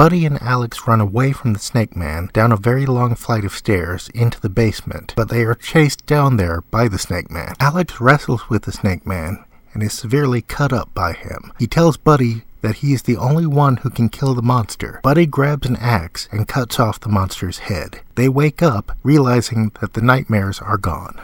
Buddy 0.02 0.26
and 0.26 0.42
Alex 0.42 0.88
run 0.88 1.00
away 1.00 1.32
from 1.32 1.54
the 1.54 1.60
Snake 1.60 1.96
Man 1.96 2.32
down 2.34 2.52
a 2.52 2.58
very 2.58 2.88
long 2.88 3.14
flight 3.14 3.46
of 3.46 3.54
stairs 3.54 4.10
into 4.16 4.42
the 4.42 4.50
basement, 4.50 5.14
but 5.16 5.30
they 5.30 5.44
are 5.44 5.54
chased 5.54 6.08
down 6.08 6.38
there 6.38 6.62
by 6.72 6.88
the 6.88 6.98
Snake 6.98 7.30
Man. 7.30 7.54
Alex 7.60 8.02
wrestles 8.02 8.50
with 8.50 8.64
the 8.64 8.72
Snake 8.72 9.06
Man 9.06 9.46
and 9.76 9.84
is 9.84 9.94
severely 9.94 10.42
cut 10.42 10.74
up 10.74 10.92
by 10.96 11.14
him. 11.14 11.54
He 11.60 11.68
tells 11.68 11.98
Buddy 11.98 12.42
that 12.62 12.78
he 12.78 12.94
is 12.94 13.04
the 13.04 13.16
only 13.16 13.46
one 13.46 13.78
who 13.78 13.92
can 13.92 14.10
kill 14.10 14.34
the 14.34 14.42
monster. 14.42 15.02
Buddy 15.04 15.28
grabs 15.28 15.70
an 15.70 15.76
axe 15.76 16.28
and 16.32 16.48
cuts 16.48 16.80
off 16.80 17.00
the 17.00 17.08
monster's 17.08 17.60
head. 17.60 18.02
They 18.16 18.28
wake 18.28 18.64
up, 18.64 18.98
realizing 19.04 19.72
that 19.82 19.94
the 19.94 20.02
nightmares 20.02 20.60
are 20.60 20.80
gone. 20.80 21.22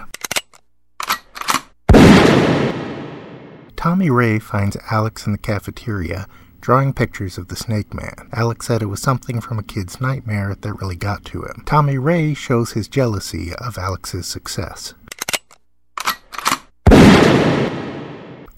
Tommy 3.75 4.11
Ray 4.11 4.37
finds 4.37 4.77
Alex 4.91 5.25
in 5.25 5.31
the 5.31 5.39
cafeteria 5.39 6.27
drawing 6.67 6.91
pictures 6.91 7.38
of 7.38 7.47
the 7.47 7.56
Snake 7.56 7.93
Man. 7.93 8.27
Alex 8.34 8.67
said 8.67 8.82
it 8.82 8.88
was 8.88 9.01
something 9.01 9.39
from 9.39 9.58
a 9.58 9.63
kid's 9.63 10.01
nightmare 10.01 10.53
that 10.53 10.73
really 10.73 10.97
got 10.97 11.23
to 11.23 11.43
him. 11.43 11.63
Tommy 11.65 11.97
Ray 11.97 12.34
shows 12.34 12.73
his 12.73 12.89
jealousy 12.89 13.53
of 13.56 13.77
Alex's 13.77 14.27
success. 14.27 14.93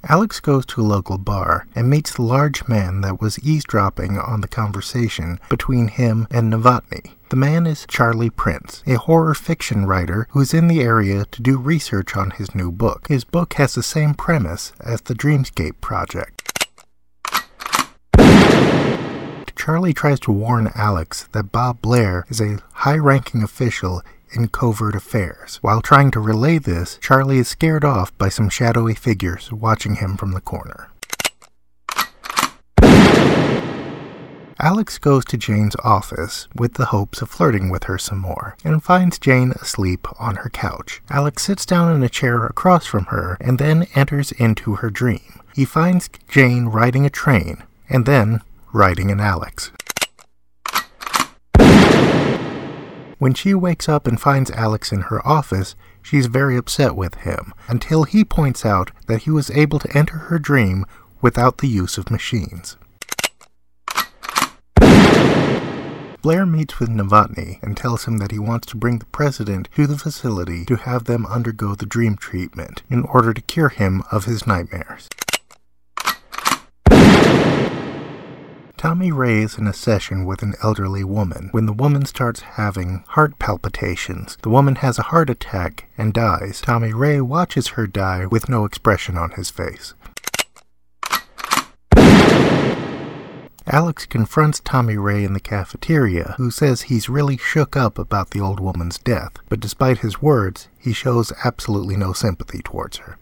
Alex 0.08 0.39
goes 0.39 0.65
to 0.65 0.82
a 0.82 0.89
local 0.95 1.19
bar 1.19 1.67
and 1.76 1.88
meets 1.88 2.15
the 2.15 2.24
large 2.24 2.67
man 2.67 3.02
that 3.02 3.22
was 3.22 3.38
eavesdropping 3.45 4.17
on 4.17 4.41
the 4.41 4.48
conversation 4.48 5.39
between 5.48 5.88
him 5.88 6.26
and 6.32 6.52
Novotny. 6.52 7.12
The 7.30 7.36
man 7.36 7.67
is 7.67 7.86
Charlie 7.88 8.32
Prince, 8.32 8.82
a 8.88 8.95
horror 8.95 9.36
fiction 9.36 9.86
writer 9.86 10.26
who 10.32 10.41
is 10.41 10.52
in 10.52 10.67
the 10.67 10.82
area 10.82 11.26
to 11.26 11.43
do 11.43 11.60
research 11.60 12.17
on 12.17 12.32
his 12.32 12.56
new 12.56 12.72
book. 12.72 13.08
His 13.08 13.24
book 13.24 13.54
has 13.54 13.76
the 13.76 13.84
same 13.84 14.15
premise 14.15 14.74
as 14.80 15.02
the 15.02 15.13
Dreamscape 15.13 15.80
Project. 15.80 16.38
Charlie 19.60 19.93
tries 19.93 20.22
to 20.22 20.32
warn 20.32 20.72
Alex 20.74 21.28
that 21.34 21.52
Bob 21.52 21.82
Blair 21.82 22.26
is 22.30 22.39
a 22.39 22.60
high 22.72 22.95
ranking 22.95 23.43
official 23.43 24.02
in 24.32 24.48
covert 24.48 24.95
affairs. 24.95 25.60
While 25.62 25.82
trying 25.82 26.12
to 26.12 26.22
relay 26.22 26.60
this, 26.60 26.98
Charlie 27.02 27.39
is 27.39 27.50
scared 27.50 27.84
off 27.84 28.17
by 28.17 28.30
some 28.30 28.48
shadowy 28.48 28.95
figures 28.95 29.52
watching 29.52 29.95
him 29.95 30.15
from 30.15 30.32
the 30.32 30.39
corner. 30.39 30.88
Alex 34.62 34.98
goes 34.98 35.26
to 35.26 35.38
Jane's 35.38 35.76
office 35.84 36.48
with 36.56 36.76
the 36.76 36.86
hopes 36.86 37.22
of 37.22 37.30
flirting 37.30 37.69
with 37.69 37.84
her 37.84 37.98
some 37.98 38.19
more 38.19 38.56
and 38.63 38.82
finds 38.82 39.19
Jane 39.19 39.52
asleep 39.62 40.08
on 40.22 40.38
her 40.38 40.50
couch. 40.50 41.02
Alex 41.10 41.43
sits 41.43 41.65
down 41.65 41.93
in 41.93 42.02
a 42.02 42.08
chair 42.08 42.45
across 42.45 42.86
from 42.86 43.08
her 43.08 43.36
and 43.41 43.60
then 43.60 43.88
enters 43.93 44.32
into 44.32 44.76
her 44.76 44.89
dream. 44.89 45.41
He 45.54 45.65
finds 45.65 46.10
Jane 46.30 46.67
riding 46.67 47.06
a 47.06 47.10
train 47.10 47.63
and 47.89 48.06
then 48.06 48.41
riding 48.73 49.12
an 49.12 49.19
Alex. 49.19 49.71
When 53.19 53.34
she 53.34 53.53
wakes 53.53 53.89
up 53.89 54.08
and 54.08 54.19
finds 54.19 54.49
Alex 54.51 54.93
in 54.93 55.01
her 55.01 55.25
office, 55.27 55.75
she's 56.01 56.27
very 56.27 56.55
upset 56.55 56.95
with 56.95 57.15
him 57.15 57.53
until 57.67 58.03
he 58.03 58.23
points 58.23 58.65
out 58.65 58.91
that 59.08 59.23
he 59.23 59.32
was 59.32 59.51
able 59.51 59.77
to 59.79 59.97
enter 59.97 60.17
her 60.17 60.39
dream 60.39 60.86
without 61.21 61.58
the 61.58 61.67
use 61.67 61.97
of 61.97 62.10
machines. 62.10 62.77
Blair 66.21 66.45
meets 66.45 66.79
with 66.79 66.89
Novotny 66.89 67.62
and 67.63 67.77
tells 67.77 68.05
him 68.05 68.17
that 68.17 68.32
he 68.32 68.39
wants 68.39 68.67
to 68.67 68.77
bring 68.77 68.99
the 68.99 69.05
president 69.05 69.69
to 69.75 69.88
the 69.88 69.97
facility 69.97 70.65
to 70.65 70.75
have 70.75 71.05
them 71.05 71.25
undergo 71.25 71.75
the 71.75 71.86
dream 71.86 72.15
treatment 72.17 72.84
in 72.89 73.03
order 73.03 73.34
to 73.34 73.41
cure 73.41 73.69
him 73.69 74.03
of 74.12 74.25
his 74.25 74.45
nightmares. 74.45 75.08
Tommy 78.80 79.12
Ray 79.12 79.42
is 79.42 79.58
in 79.58 79.68
a 79.68 79.74
session 79.74 80.24
with 80.24 80.42
an 80.42 80.54
elderly 80.63 81.04
woman. 81.04 81.50
When 81.52 81.65
the 81.65 81.74
woman 81.74 82.06
starts 82.06 82.39
having 82.39 83.04
heart 83.10 83.38
palpitations, 83.38 84.38
the 84.42 84.50
woman 84.50 84.76
has 84.76 84.98
a 84.98 85.12
heart 85.12 85.30
attack 85.30 85.89
and 85.98 86.13
dies. 86.13 86.62
Tommy 86.62 86.94
Ray 86.94 87.20
watches 87.20 87.76
her 87.76 87.88
die 87.88 88.26
with 88.26 88.48
no 88.48 88.63
expression 88.63 89.18
on 89.18 89.32
his 89.32 89.50
face. 89.50 89.96
Alex 93.68 94.06
confronts 94.06 94.62
Tommy 94.62 94.96
Ray 94.96 95.26
in 95.26 95.34
the 95.34 95.42
cafeteria, 95.42 96.36
who 96.38 96.50
says 96.50 96.84
he's 96.84 97.10
really 97.10 97.36
shook 97.36 97.76
up 97.76 98.00
about 98.00 98.30
the 98.30 98.39
old 98.39 98.62
woman's 98.62 98.98
death, 98.98 99.34
but 99.50 99.60
despite 99.60 99.98
his 99.98 100.22
words, 100.22 100.70
he 100.78 100.94
shows 100.94 101.34
absolutely 101.44 101.98
no 101.98 102.13
sympathy 102.13 102.62
towards 102.63 103.00
her. 103.00 103.18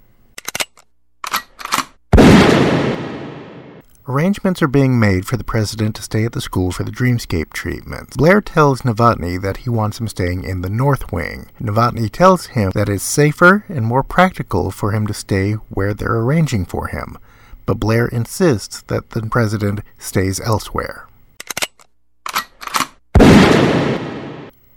Arrangements 4.09 4.61
are 4.61 4.69
being 4.69 4.97
made 4.97 5.27
for 5.27 5.35
the 5.35 5.43
president 5.43 5.93
to 5.97 6.01
stay 6.01 6.23
at 6.23 6.31
the 6.31 6.39
school 6.39 6.71
for 6.71 6.85
the 6.85 6.91
Dreamscape 6.91 7.51
treatments. 7.51 8.15
Blair 8.15 8.39
tells 8.39 8.83
Novotny 8.83 9.41
that 9.41 9.57
he 9.57 9.69
wants 9.69 9.99
him 9.99 10.07
staying 10.07 10.45
in 10.45 10.61
the 10.61 10.69
North 10.69 11.11
Wing. 11.11 11.47
Novotny 11.59 12.09
tells 12.09 12.45
him 12.45 12.71
that 12.73 12.87
it's 12.87 13.03
safer 13.03 13.65
and 13.67 13.85
more 13.85 14.03
practical 14.03 14.71
for 14.71 14.93
him 14.93 15.07
to 15.07 15.13
stay 15.13 15.53
where 15.67 15.93
they're 15.93 16.19
arranging 16.19 16.63
for 16.63 16.87
him, 16.87 17.17
but 17.65 17.81
Blair 17.81 18.07
insists 18.07 18.81
that 18.83 19.09
the 19.09 19.23
president 19.23 19.81
stays 19.99 20.39
elsewhere. 20.39 21.05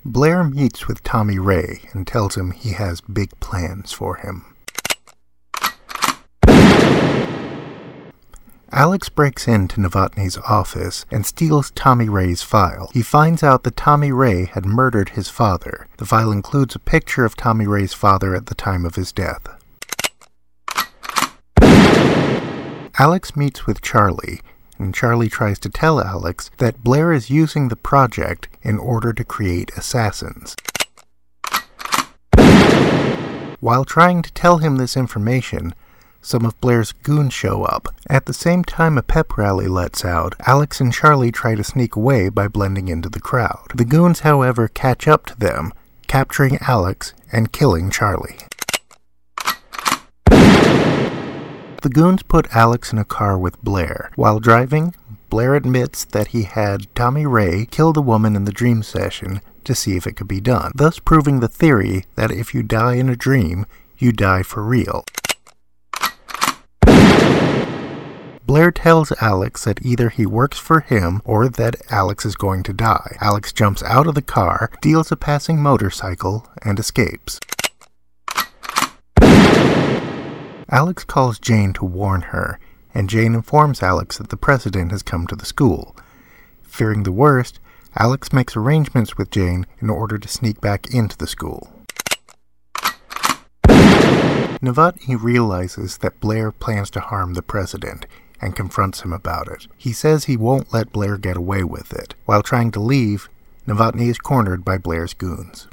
Blair 0.05 0.43
meets 0.43 0.88
with 0.88 1.05
Tommy 1.05 1.38
Ray 1.38 1.83
and 1.93 2.05
tells 2.05 2.37
him 2.37 2.51
he 2.51 2.71
has 2.73 3.01
big 3.01 3.38
plans 3.38 3.93
for 3.93 4.16
him. 4.16 4.57
Alex 8.72 9.09
breaks 9.09 9.48
into 9.48 9.80
Novotny's 9.80 10.38
office 10.38 11.04
and 11.11 11.26
steals 11.26 11.72
Tommy 11.72 12.09
Ray's 12.09 12.42
file. 12.42 12.88
He 12.94 13.02
finds 13.02 13.42
out 13.42 13.64
that 13.64 13.76
Tommy 13.76 14.12
Ray 14.12 14.44
had 14.44 14.64
murdered 14.64 15.11
his 15.11 15.28
father. 15.28 15.88
The 15.96 16.06
file 16.06 16.30
includes 16.30 16.76
a 16.76 16.78
picture 16.78 17.24
of 17.24 17.35
Tommy 17.35 17.66
Ray's 17.66 17.94
father 17.94 18.33
at 18.37 18.46
the 18.46 18.54
time 18.54 18.85
of 18.85 18.94
his 18.94 19.11
death. 19.11 19.44
Alex 22.96 23.35
meets 23.35 23.66
with 23.66 23.83
Charlie, 23.83 24.40
and 24.78 24.94
Charlie 24.94 25.28
tries 25.28 25.59
to 25.61 25.68
tell 25.68 26.00
Alex 26.00 26.52
that 26.59 26.85
Blair 26.85 27.12
is 27.12 27.28
using 27.28 27.68
the 27.68 27.76
project 27.76 28.48
in 28.62 28.78
order 28.78 29.12
to 29.12 29.24
create 29.24 29.72
assassins. 29.76 30.54
While 33.59 33.85
trying 33.85 34.22
to 34.22 34.33
tell 34.33 34.59
him 34.59 34.76
this 34.76 34.96
information, 34.96 35.74
some 36.22 36.44
of 36.44 36.61
Blair's 36.61 36.92
goons 36.92 37.33
show 37.33 37.64
up. 37.64 37.94
At 38.09 38.26
the 38.26 38.33
same 38.33 38.64
time 38.64 38.98
a 38.98 39.02
pep 39.02 39.37
rally 39.37 39.68
lets 39.68 40.04
out, 40.04 40.35
Alex 40.46 40.80
and 40.80 40.92
Charlie 40.92 41.33
try 41.33 41.54
to 41.54 41.64
sneak 41.64 41.96
away 41.96 42.28
by 42.28 42.48
blending 42.48 42.88
into 42.88 43.09
the 43.09 43.20
crowd. 43.20 43.66
The 43.74 43.85
goons, 43.85 44.20
however, 44.20 44.68
catch 44.68 45.09
up 45.09 45.26
to 45.26 45.38
them, 45.38 45.72
capturing 46.06 46.59
Alex 46.61 47.14
and 47.33 47.52
killing 47.52 47.90
Charlie. 47.90 48.37
The 51.83 51.88
goons 51.88 52.22
put 52.22 52.54
Alex 52.54 52.92
in 52.92 52.98
a 52.98 53.04
car 53.06 53.38
with 53.38 53.62
Blair. 53.62 54.11
While 54.14 54.38
driving, 54.38 54.94
Blair 55.30 55.54
admits 55.54 56.04
that 56.04 56.28
he 56.28 56.42
had 56.42 56.94
Tommy 56.94 57.24
Ray 57.24 57.66
kill 57.70 57.94
the 57.94 58.02
woman 58.02 58.37
in 58.37 58.44
the 58.44 58.52
dream 58.52 58.83
session 58.83 59.40
to 59.64 59.74
see 59.74 59.96
if 59.96 60.06
it 60.06 60.16
could 60.16 60.28
be 60.28 60.40
done, 60.40 60.72
thus 60.74 60.98
proving 60.98 61.40
the 61.40 61.48
theory 61.48 62.04
that 62.16 62.30
if 62.30 62.52
you 62.52 62.62
die 62.62 62.94
in 62.94 63.09
a 63.09 63.16
dream, 63.16 63.64
you 63.96 64.12
die 64.12 64.42
for 64.42 64.62
real. 64.62 65.04
Blair 68.50 68.72
tells 68.72 69.12
Alex 69.20 69.62
that 69.62 69.86
either 69.86 70.08
he 70.08 70.26
works 70.26 70.58
for 70.58 70.80
him 70.80 71.22
or 71.24 71.48
that 71.48 71.76
Alex 71.88 72.26
is 72.26 72.34
going 72.34 72.64
to 72.64 72.72
die. 72.72 73.16
Alex 73.20 73.52
jumps 73.52 73.80
out 73.84 74.08
of 74.08 74.16
the 74.16 74.22
car, 74.22 74.72
steals 74.78 75.12
a 75.12 75.16
passing 75.16 75.62
motorcycle, 75.62 76.48
and 76.60 76.76
escapes. 76.80 77.38
Alex 80.68 81.04
calls 81.04 81.38
Jane 81.38 81.72
to 81.74 81.84
warn 81.84 82.22
her, 82.22 82.58
and 82.92 83.08
Jane 83.08 83.36
informs 83.36 83.84
Alex 83.84 84.18
that 84.18 84.30
the 84.30 84.36
president 84.36 84.90
has 84.90 85.04
come 85.04 85.28
to 85.28 85.36
the 85.36 85.46
school. 85.46 85.94
Fearing 86.64 87.04
the 87.04 87.12
worst, 87.12 87.60
Alex 87.96 88.32
makes 88.32 88.56
arrangements 88.56 89.16
with 89.16 89.30
Jane 89.30 89.64
in 89.78 89.88
order 89.88 90.18
to 90.18 90.26
sneak 90.26 90.60
back 90.60 90.92
into 90.92 91.16
the 91.16 91.28
school. 91.28 91.72
Novotny 94.60 95.16
realizes 95.16 95.98
that 95.98 96.18
Blair 96.18 96.50
plans 96.50 96.90
to 96.90 96.98
harm 96.98 97.34
the 97.34 97.42
president 97.42 98.06
and 98.40 98.57
confronts 98.57 99.03
him 99.03 99.12
about 99.12 99.48
it. 99.48 99.66
He 99.76 99.92
says 99.92 100.24
he 100.24 100.37
won't 100.37 100.72
let 100.72 100.92
Blair 100.92 101.18
get 101.18 101.37
away 101.37 101.64
with 101.64 101.92
it. 101.92 102.14
While 102.24 102.42
trying 102.42 102.70
to 102.72 102.81
leave, 102.81 103.29
Novotny 103.66 104.09
is 104.09 104.18
cornered 104.18 104.64
by 104.64 104.79
Blair's 104.79 105.14
goons. 105.14 105.68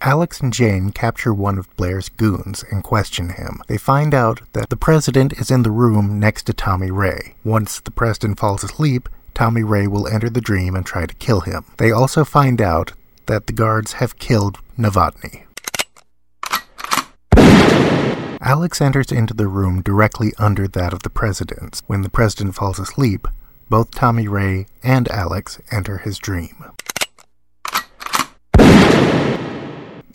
Alex 0.00 0.40
and 0.40 0.52
Jane 0.52 0.90
capture 0.90 1.34
one 1.34 1.58
of 1.58 1.74
Blair's 1.76 2.08
goons 2.08 2.64
and 2.70 2.84
question 2.84 3.30
him. 3.30 3.60
They 3.66 3.76
find 3.76 4.14
out 4.14 4.40
that 4.52 4.70
the 4.70 4.76
president 4.76 5.32
is 5.34 5.50
in 5.50 5.64
the 5.64 5.70
room 5.70 6.20
next 6.20 6.44
to 6.44 6.52
Tommy 6.52 6.90
Ray. 6.90 7.34
Once 7.44 7.80
the 7.80 7.90
president 7.90 8.38
falls 8.38 8.62
asleep, 8.62 9.08
Tommy 9.34 9.62
Ray 9.62 9.86
will 9.86 10.06
enter 10.06 10.30
the 10.30 10.40
dream 10.40 10.76
and 10.76 10.86
try 10.86 11.04
to 11.04 11.14
kill 11.16 11.40
him. 11.40 11.64
They 11.78 11.90
also 11.90 12.24
find 12.24 12.62
out 12.62 12.92
that 13.26 13.46
the 13.46 13.52
guards 13.52 13.94
have 13.94 14.18
killed 14.18 14.58
Novotny. 14.78 15.44
Alex 18.40 18.80
enters 18.80 19.10
into 19.10 19.34
the 19.34 19.48
room 19.48 19.82
directly 19.82 20.32
under 20.38 20.68
that 20.68 20.92
of 20.92 21.02
the 21.02 21.10
president's. 21.10 21.82
When 21.86 22.02
the 22.02 22.08
president 22.08 22.54
falls 22.54 22.78
asleep, 22.78 23.26
both 23.68 23.90
Tommy 23.90 24.28
Ray 24.28 24.66
and 24.82 25.08
Alex 25.08 25.60
enter 25.72 25.98
his 25.98 26.18
dream. 26.18 26.64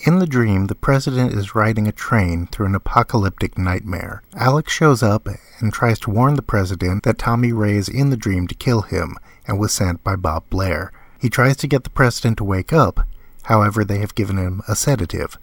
In 0.06 0.20
the 0.20 0.28
dream, 0.28 0.68
the 0.68 0.76
president 0.76 1.34
is 1.34 1.56
riding 1.56 1.88
a 1.88 1.92
train 1.94 2.48
through 2.48 2.68
an 2.68 2.76
apocalyptic 2.76 3.58
nightmare. 3.58 4.22
Alex 4.36 4.72
shows 4.72 5.04
up 5.04 5.28
and 5.60 5.72
tries 5.72 6.00
to 6.00 6.10
warn 6.10 6.36
the 6.36 6.42
president 6.42 7.04
that 7.04 7.18
Tommy 7.18 7.52
Ray 7.54 7.76
is 7.76 7.90
in 7.90 8.10
the 8.10 8.18
dream 8.18 8.48
to 8.48 8.56
kill 8.56 8.82
him 8.84 9.18
and 9.48 9.60
was 9.60 9.74
sent 9.74 10.04
by 10.04 10.16
Bob 10.16 10.44
Blair. 10.50 10.92
He 11.20 11.30
tries 11.30 11.58
to 11.58 11.68
get 11.68 11.84
the 11.84 11.90
president 11.90 12.38
to 12.38 12.44
wake 12.44 12.74
up, 12.74 13.08
however, 13.44 13.84
they 13.84 14.00
have 14.00 14.16
given 14.16 14.38
him 14.38 14.62
a 14.68 14.76
sedative. 14.76 15.38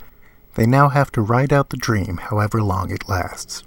They 0.55 0.67
now 0.67 0.89
have 0.89 1.13
to 1.13 1.23
ride 1.23 1.53
out 1.53 1.71
the 1.71 1.77
dream 1.77 2.19
however 2.19 2.63
long 2.63 2.91
it 2.91 3.09
lasts. 3.09 3.65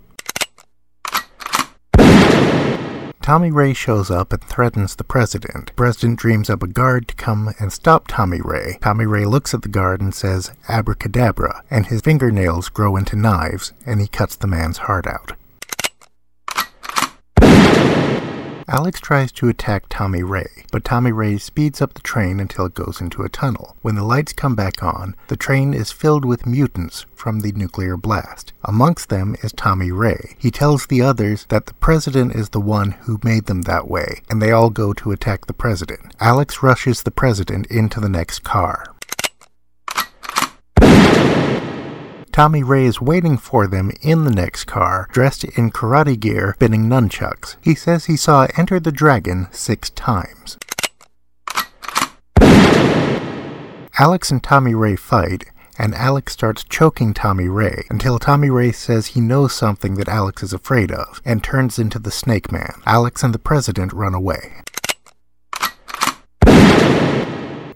Tommy 3.24 3.52
Ray 3.52 3.74
shows 3.74 4.12
up 4.12 4.34
and 4.34 4.44
threatens 4.44 4.98
the 4.98 5.06
president. 5.06 5.68
The 5.68 5.74
president 5.74 6.20
dreams 6.20 6.50
up 6.50 6.62
a 6.62 6.68
guard 6.68 7.08
to 7.08 7.16
come 7.16 7.54
and 7.58 7.72
stop 7.72 8.08
Tommy 8.10 8.42
Ray. 8.42 8.80
Tommy 8.82 9.06
Ray 9.06 9.24
looks 9.24 9.54
at 9.54 9.62
the 9.62 9.70
guard 9.70 10.02
and 10.02 10.14
says, 10.14 10.52
Abracadabra, 10.68 11.64
and 11.72 11.86
his 11.86 12.02
fingernails 12.02 12.68
grow 12.68 12.98
into 12.98 13.16
knives, 13.16 13.72
and 13.86 14.02
he 14.02 14.08
cuts 14.08 14.36
the 14.36 14.46
man's 14.46 14.80
heart 14.80 15.08
out. 15.08 15.38
Alex 18.74 19.00
tries 19.00 19.32
to 19.32 19.50
attack 19.50 19.86
Tommy 19.88 20.24
Ray, 20.24 20.66
but 20.72 20.84
Tommy 20.84 21.12
Ray 21.12 21.38
speeds 21.38 21.80
up 21.80 21.94
the 21.94 22.02
train 22.02 22.40
until 22.40 22.66
it 22.66 22.74
goes 22.74 23.00
into 23.00 23.22
a 23.22 23.30
tunnel. 23.30 23.76
When 23.84 23.94
the 23.94 24.04
lights 24.04 24.34
come 24.34 24.56
back 24.56 24.82
on, 24.82 25.16
the 25.28 25.38
train 25.38 25.76
is 25.76 25.92
filled 25.92 26.26
with 26.26 26.48
mutants 26.48 27.06
from 27.14 27.42
the 27.42 27.52
nuclear 27.52 27.98
blast. 27.98 28.52
Amongst 28.64 29.10
them 29.10 29.36
is 29.44 29.54
Tommy 29.54 29.92
Ray. 29.92 30.36
He 30.40 30.50
tells 30.50 30.88
the 30.88 31.04
others 31.04 31.46
that 31.50 31.68
the 31.68 31.76
president 31.76 32.34
is 32.34 32.50
the 32.50 32.60
one 32.60 32.94
who 33.04 33.20
made 33.24 33.46
them 33.46 33.62
that 33.62 33.88
way, 33.88 34.24
and 34.28 34.42
they 34.42 34.52
all 34.52 34.72
go 34.72 34.92
to 34.94 35.12
attack 35.12 35.46
the 35.46 35.54
president. 35.54 36.16
Alex 36.20 36.64
rushes 36.64 37.04
the 37.04 37.12
president 37.12 37.68
into 37.68 38.00
the 38.00 38.10
next 38.10 38.40
car. 38.40 38.88
Tommy 42.34 42.64
Ray 42.64 42.86
is 42.86 43.00
waiting 43.00 43.38
for 43.38 43.68
them 43.68 43.92
in 44.02 44.24
the 44.24 44.32
next 44.32 44.66
car, 44.66 45.08
dressed 45.12 45.44
in 45.44 45.70
karate 45.70 46.20
gear, 46.20 46.56
spinning 46.56 46.86
nunchucks. 46.90 47.58
He 47.62 47.76
says 47.76 48.06
he 48.06 48.18
saw 48.18 48.48
Enter 48.58 48.80
the 48.80 48.92
Dragon 48.92 49.48
six 49.52 49.92
times. 49.92 50.58
Alex 54.00 54.32
and 54.32 54.42
Tommy 54.42 54.74
Ray 54.74 54.96
fight, 54.96 55.44
and 55.78 55.94
Alex 55.94 56.34
starts 56.34 56.64
choking 56.64 57.14
Tommy 57.14 57.48
Ray 57.48 57.84
until 57.92 58.18
Tommy 58.18 58.50
Ray 58.50 58.72
says 58.72 59.08
he 59.10 59.22
knows 59.22 59.54
something 59.54 59.94
that 59.98 60.10
Alex 60.10 60.42
is 60.42 60.54
afraid 60.54 60.92
of 60.92 61.22
and 61.24 61.44
turns 61.44 61.78
into 61.78 62.00
the 62.00 62.10
Snake 62.10 62.52
Man. 62.52 62.82
Alex 62.88 63.22
and 63.22 63.36
the 63.36 63.38
President 63.38 63.94
run 63.94 64.16
away. 64.16 64.64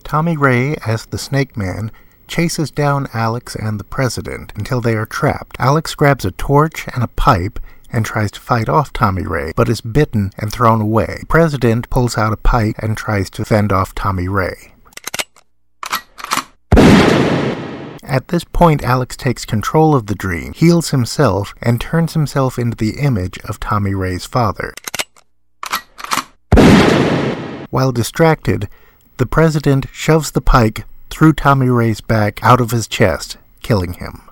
Tommy 0.04 0.36
Ray, 0.36 0.76
as 0.78 1.06
the 1.06 1.20
Snake 1.20 1.56
Man, 1.56 1.92
chases 2.28 2.72
down 2.72 3.08
Alex 3.14 3.56
and 3.56 3.80
the 3.80 3.84
president 3.84 4.52
until 4.56 4.82
they 4.82 4.96
are 4.96 5.06
trapped. 5.06 5.56
Alex 5.60 5.96
grabs 5.96 6.26
a 6.26 6.32
torch 6.32 6.88
and 6.94 7.04
a 7.04 7.08
pipe 7.08 7.60
and 7.92 8.06
tries 8.06 8.32
to 8.32 8.40
fight 8.40 8.68
off 8.68 8.92
Tommy 8.92 9.24
Ray, 9.24 9.54
but 9.56 9.70
is 9.70 9.82
bitten 9.82 10.32
and 10.38 10.52
thrown 10.52 10.82
away. 10.82 11.18
The 11.22 11.26
president 11.28 11.90
pulls 11.90 12.18
out 12.18 12.34
a 12.34 12.38
pipe 12.38 12.76
and 12.80 12.98
tries 12.98 13.30
to 13.32 13.46
fend 13.46 13.72
off 13.72 13.96
Tommy 13.96 14.28
Ray. 14.28 14.74
At 18.04 18.30
this 18.30 18.46
point, 18.46 18.84
Alex 18.84 19.18
takes 19.18 19.44
control 19.44 19.94
of 19.94 20.08
the 20.08 20.16
dream, 20.16 20.54
heals 20.54 20.92
himself, 20.92 21.54
and 21.62 21.80
turns 21.80 22.14
himself 22.14 22.58
into 22.58 22.78
the 22.78 23.00
image 23.00 23.38
of 23.40 23.60
Tommy 23.60 23.94
Ray's 23.94 24.26
father. 24.26 24.74
While 27.70 27.92
distracted, 27.92 28.70
the 29.18 29.26
president 29.26 29.88
shoves 29.92 30.32
the 30.32 30.42
pike 30.42 30.86
through 31.18 31.34
Tommy 31.34 31.68
Ray's 31.68 32.00
back 32.00 32.44
out 32.44 32.62
of 32.62 32.70
his 32.70 32.88
chest, 32.88 33.38
killing 33.64 33.94
him. 33.94 34.30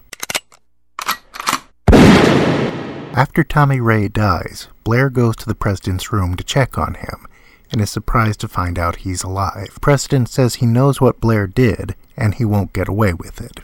After 1.91 3.43
Tommy 3.43 3.79
Ray 3.79 4.07
dies, 4.07 4.67
Blair 4.83 5.09
goes 5.09 5.35
to 5.37 5.47
the 5.47 5.55
president's 5.55 6.13
room 6.13 6.35
to 6.35 6.43
check 6.43 6.77
on 6.77 6.93
him 6.93 7.25
and 7.71 7.81
is 7.81 7.89
surprised 7.89 8.39
to 8.41 8.47
find 8.47 8.77
out 8.77 8.97
he's 8.97 9.23
alive. 9.23 9.79
President 9.81 10.29
says 10.29 10.55
he 10.55 10.67
knows 10.67 11.01
what 11.01 11.19
Blair 11.19 11.47
did 11.47 11.95
and 12.15 12.35
he 12.35 12.45
won't 12.45 12.71
get 12.71 12.87
away 12.87 13.15
with 13.15 13.41
it. 13.41 13.61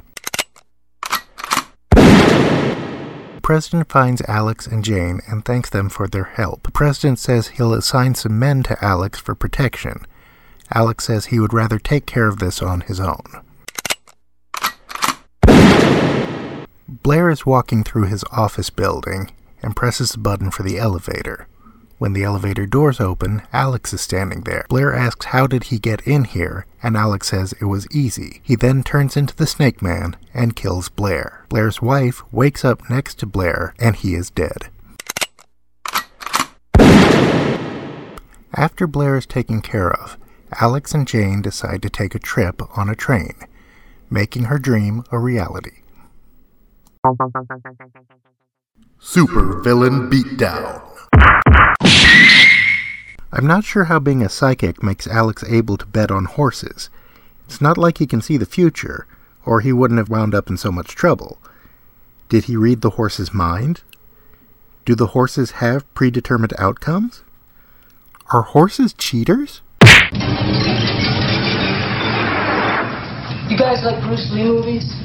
President 3.44 3.88
finds 3.88 4.24
Alex 4.24 4.66
and 4.66 4.84
Jane 4.84 5.22
and 5.28 5.46
thanks 5.46 5.70
them 5.70 5.90
for 5.90 6.08
their 6.08 6.24
help. 6.24 6.64
The 6.64 6.72
president 6.72 7.20
says 7.20 7.50
he'll 7.50 7.76
assign 7.76 8.16
some 8.16 8.40
men 8.40 8.64
to 8.64 8.84
Alex 8.84 9.20
for 9.20 9.36
protection. 9.36 10.08
Alex 10.74 11.06
says 11.06 11.26
he 11.26 11.40
would 11.40 11.54
rather 11.54 11.80
take 11.80 12.06
care 12.06 12.28
of 12.28 12.40
this 12.40 12.62
on 12.62 12.82
his 12.82 13.00
own. 13.00 13.24
Blair 16.88 17.30
is 17.30 17.46
walking 17.46 17.84
through 17.84 18.06
his 18.06 18.24
office 18.32 18.70
building 18.70 19.32
and 19.64 19.76
presses 19.76 20.12
the 20.12 20.18
button 20.18 20.52
for 20.52 20.64
the 20.64 20.78
elevator. 20.78 21.48
When 21.98 22.14
the 22.14 22.24
elevator 22.24 22.66
doors 22.66 23.00
open, 23.00 23.44
Alex 23.54 23.94
is 23.94 24.02
standing 24.02 24.42
there. 24.42 24.66
Blair 24.70 24.94
asks 24.94 25.28
how 25.28 25.46
did 25.46 25.66
he 25.66 25.78
get 25.78 26.02
in 26.02 26.24
here, 26.24 26.66
and 26.82 26.98
Alex 26.98 27.28
says 27.28 27.54
it 27.54 27.66
was 27.66 27.88
easy. 27.92 28.42
He 28.44 28.56
then 28.56 28.82
turns 28.82 29.16
into 29.16 29.36
the 29.36 29.46
Snake 29.46 29.82
Man 29.82 30.16
and 30.34 30.56
kills 30.56 30.90
Blair. 30.90 31.46
Blair's 31.50 31.82
wife 31.82 32.24
wakes 32.32 32.66
up 32.66 32.90
next 32.90 33.20
to 33.20 33.28
Blair, 33.28 33.76
and 33.78 33.96
he 33.96 34.16
is 34.16 34.32
dead. 34.32 34.70
After 38.54 38.88
Blair 38.88 39.16
is 39.16 39.28
taken 39.28 39.62
care 39.62 39.92
of, 39.92 40.18
Alex 40.60 40.94
and 40.94 41.08
Jane 41.08 41.42
decide 41.42 41.82
to 41.82 41.90
take 41.90 42.14
a 42.14 42.20
trip 42.20 42.62
on 42.78 42.90
a 42.90 42.96
train, 42.96 43.36
making 44.10 44.46
her 44.46 44.60
dream 44.60 45.04
a 45.12 45.18
reality. 45.18 45.82
Super 49.00 49.62
Villain 49.62 50.10
Beatdown. 50.10 50.82
I'm 53.34 53.48
not 53.48 53.64
sure 53.64 53.86
how 53.86 54.00
being 54.00 54.22
a 54.22 54.30
psychic 54.30 54.84
makes 54.84 55.08
Alex 55.08 55.44
able 55.46 55.78
to 55.78 55.86
bet 55.86 56.12
on 56.12 56.26
horses. 56.26 56.90
It's 57.46 57.62
not 57.62 57.78
like 57.78 57.98
he 58.00 58.06
can 58.06 58.22
see 58.22 58.36
the 58.38 58.46
future, 58.46 59.08
or 59.46 59.62
he 59.62 59.72
wouldn't 59.72 60.00
have 60.00 60.10
wound 60.10 60.36
up 60.36 60.50
in 60.50 60.58
so 60.58 60.72
much 60.72 60.90
trouble. 60.90 61.38
Did 62.28 62.46
he 62.46 62.58
read 62.58 62.82
the 62.82 62.92
horse's 62.92 63.34
mind? 63.34 63.82
Do 64.84 64.96
the 64.96 65.08
horses 65.08 65.52
have 65.52 65.92
predetermined 65.94 66.54
outcomes? 66.60 67.24
Are 68.34 68.42
horses 68.42 68.94
cheaters? 68.94 69.62
You 73.52 73.58
guys 73.58 73.84
like 73.84 74.02
Bruce 74.02 74.32
Lee 74.32 74.46
movies? 74.46 74.96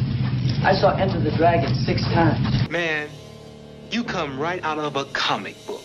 I 0.63 0.73
saw 0.81 0.97
Enter 0.97 1.19
the 1.19 1.37
Dragon 1.37 1.75
six 1.75 2.01
times. 2.15 2.71
Man, 2.71 3.09
you 3.91 4.05
come 4.05 4.39
right 4.39 4.63
out 4.63 4.79
of 4.79 4.95
a 4.95 5.05
comic 5.07 5.57
book. 5.67 5.83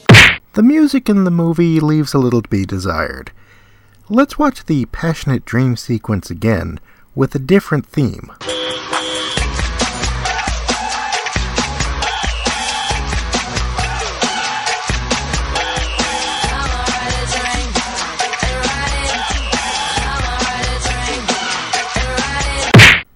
The 0.54 0.62
music 0.62 1.10
in 1.10 1.24
the 1.24 1.32
movie 1.32 1.80
leaves 1.80 2.13
a 2.13 2.19
little 2.19 2.43
to 2.43 2.50
be 2.50 2.67
desired. 2.67 3.32
Let's 4.10 4.38
watch 4.38 4.65
the 4.65 4.86
passionate 4.86 5.43
dream 5.43 5.76
sequence 5.76 6.30
again 6.30 6.80
with 7.15 7.34
a 7.34 7.39
different 7.39 7.88
theme. 7.88 8.32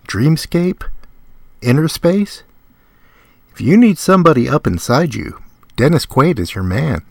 Dreamscape? 0.08 0.84
Inner 1.62 1.88
space? 1.88 2.44
If 3.52 3.62
you 3.62 3.78
need 3.78 3.98
somebody 3.98 4.48
up 4.48 4.68
inside 4.68 5.15
you, 5.15 5.39
Dennis 5.76 6.06
Quaid 6.06 6.39
is 6.39 6.56
your 6.56 6.63
man. 6.63 7.02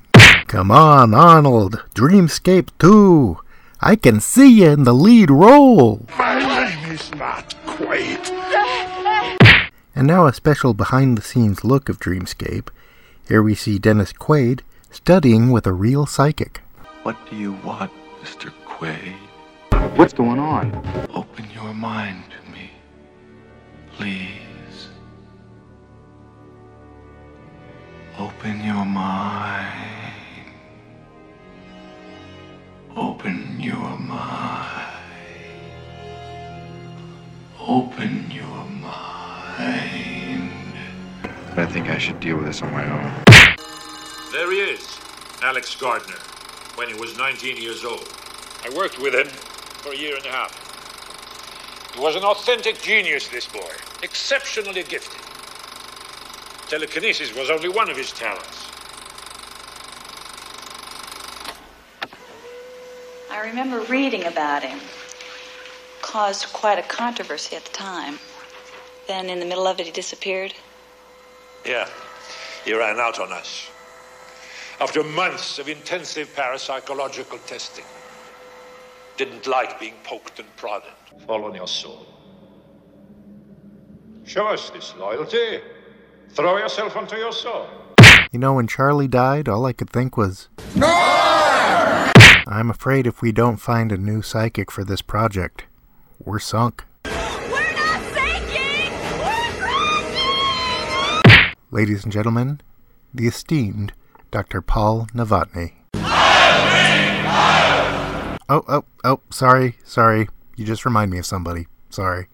Come 0.47 0.71
on, 0.71 1.15
Arnold. 1.15 1.83
Dreamscape 1.95 2.69
2. 2.79 3.39
I 3.81 3.97
can 3.97 4.21
see 4.21 4.61
you 4.61 4.71
in 4.71 4.85
the 4.85 4.93
lead 4.95 5.31
role. 5.31 6.07
My 6.19 6.39
name 6.39 6.93
is 6.93 7.15
not 7.15 7.55
Quaid. 7.67 8.31
And 9.95 10.07
now 10.07 10.27
a 10.27 10.33
special 10.33 10.75
behind 10.75 11.19
the 11.19 11.23
scenes 11.23 11.65
look 11.65 11.89
of 11.89 11.99
Dreamscape. 11.99 12.69
Here 13.27 13.43
we 13.43 13.55
see 13.55 13.79
Dennis 13.79 14.13
Quaid 14.13 14.61
studying 14.91 15.51
with 15.51 15.67
a 15.67 15.73
real 15.73 16.07
psychic. 16.07 16.61
What 17.03 17.17
do 17.29 17.37
you 17.37 17.53
want, 17.65 17.91
Mr. 18.23 18.53
Quaid? 18.67 19.17
What's 19.97 20.13
going 20.13 20.39
on? 20.39 20.75
Open 21.15 21.47
your 21.55 21.73
mind 21.75 22.25
to 22.31 22.37
me, 22.37 22.44
please. 23.97 24.89
Open 28.19 28.65
your 28.65 28.85
mind. 28.85 30.15
Open 32.97 33.61
your 33.61 33.99
mind. 33.99 34.91
Open 37.61 38.31
your 38.31 38.47
mind. 38.47 40.51
I 41.57 41.67
think 41.67 41.89
I 41.89 41.99
should 41.99 42.21
deal 42.21 42.37
with 42.37 42.47
this 42.47 42.63
on 42.63 42.73
my 42.73 42.85
own. 42.85 43.13
There 44.33 44.51
he 44.51 44.59
is, 44.59 44.99
Alex 45.43 45.75
Gardner, 45.77 46.19
when 46.75 46.89
he 46.89 46.95
was 46.95 47.17
19 47.17 47.57
years 47.57 47.85
old. 47.85 48.09
I 48.65 48.71
worked 48.77 48.99
with 48.99 49.15
him 49.15 49.29
for 49.29 49.93
a 49.93 49.97
year 49.97 50.17
and 50.17 50.27
a 50.27 50.31
half. 50.31 50.64
He 51.95 52.01
was 52.01 52.17
an 52.17 52.25
authentic 52.25 52.83
genius, 52.83 53.29
this 53.29 53.47
boy, 53.47 53.71
exceptionally 54.03 54.83
gifted. 54.83 55.21
Telekinesis 56.69 57.35
was 57.37 57.51
only 57.51 57.69
one 57.69 57.89
of 57.89 57.97
his 57.97 58.13
talents. 58.13 58.67
I 63.31 63.47
remember 63.47 63.81
reading 63.83 64.25
about 64.25 64.65
him. 64.65 64.81
Caused 66.03 66.53
quite 66.53 66.79
a 66.79 66.83
controversy 66.83 67.55
at 67.55 67.65
the 67.65 67.73
time. 67.73 68.19
Then, 69.07 69.31
in 69.31 69.39
the 69.39 69.47
middle 69.47 69.67
of 69.67 69.79
it, 69.79 69.87
he 69.87 69.93
disappeared. 69.93 70.53
Yeah, 71.65 71.89
he 72.65 72.75
ran 72.75 72.99
out 72.99 73.21
on 73.21 73.33
us. 73.33 73.71
After 74.81 75.05
months 75.05 75.61
of 75.61 75.69
intensive 75.69 76.35
parapsychological 76.35 77.45
testing. 77.47 77.85
Didn't 79.17 79.47
like 79.47 79.79
being 79.79 79.95
poked 80.03 80.41
and 80.41 80.57
prodded. 80.57 80.91
Fall 81.27 81.45
on 81.45 81.55
your 81.55 81.69
soul. 81.69 82.07
Show 84.25 84.49
us 84.49 84.71
this 84.71 84.95
loyalty. 84.97 85.61
Throw 86.31 86.57
yourself 86.57 86.97
onto 86.97 87.17
your 87.17 87.33
soul. 87.33 87.69
You 88.33 88.41
know, 88.41 88.55
when 88.55 88.67
Charlie 88.67 89.07
died, 89.07 89.49
all 89.49 89.67
I 89.67 89.73
could 89.73 89.91
think 89.91 90.17
was. 90.17 90.49
No! 90.75 90.87
I'm 92.47 92.71
afraid 92.71 93.07
if 93.07 93.23
we 93.23 93.31
don't 93.31 93.59
find 93.59 93.93
a 93.93 93.97
new 93.97 94.21
psychic 94.21 94.73
for 94.73 94.83
this 94.83 95.01
project, 95.03 95.65
we're 96.19 96.41
sunk. 96.41 96.85
Ladies 101.71 102.03
and 102.03 102.13
gentlemen, 102.13 102.61
the 103.13 103.29
esteemed 103.29 103.93
Dr. 104.33 104.61
Paul 104.61 105.07
Novotny. 105.15 105.84
Oh, 108.49 108.63
oh, 108.69 108.85
oh, 109.05 109.21
sorry, 109.31 109.77
sorry. 109.85 110.29
You 110.57 110.67
just 110.67 110.85
remind 110.85 111.11
me 111.11 111.19
of 111.19 111.27
somebody. 111.27 111.67
Sorry. 111.89 112.27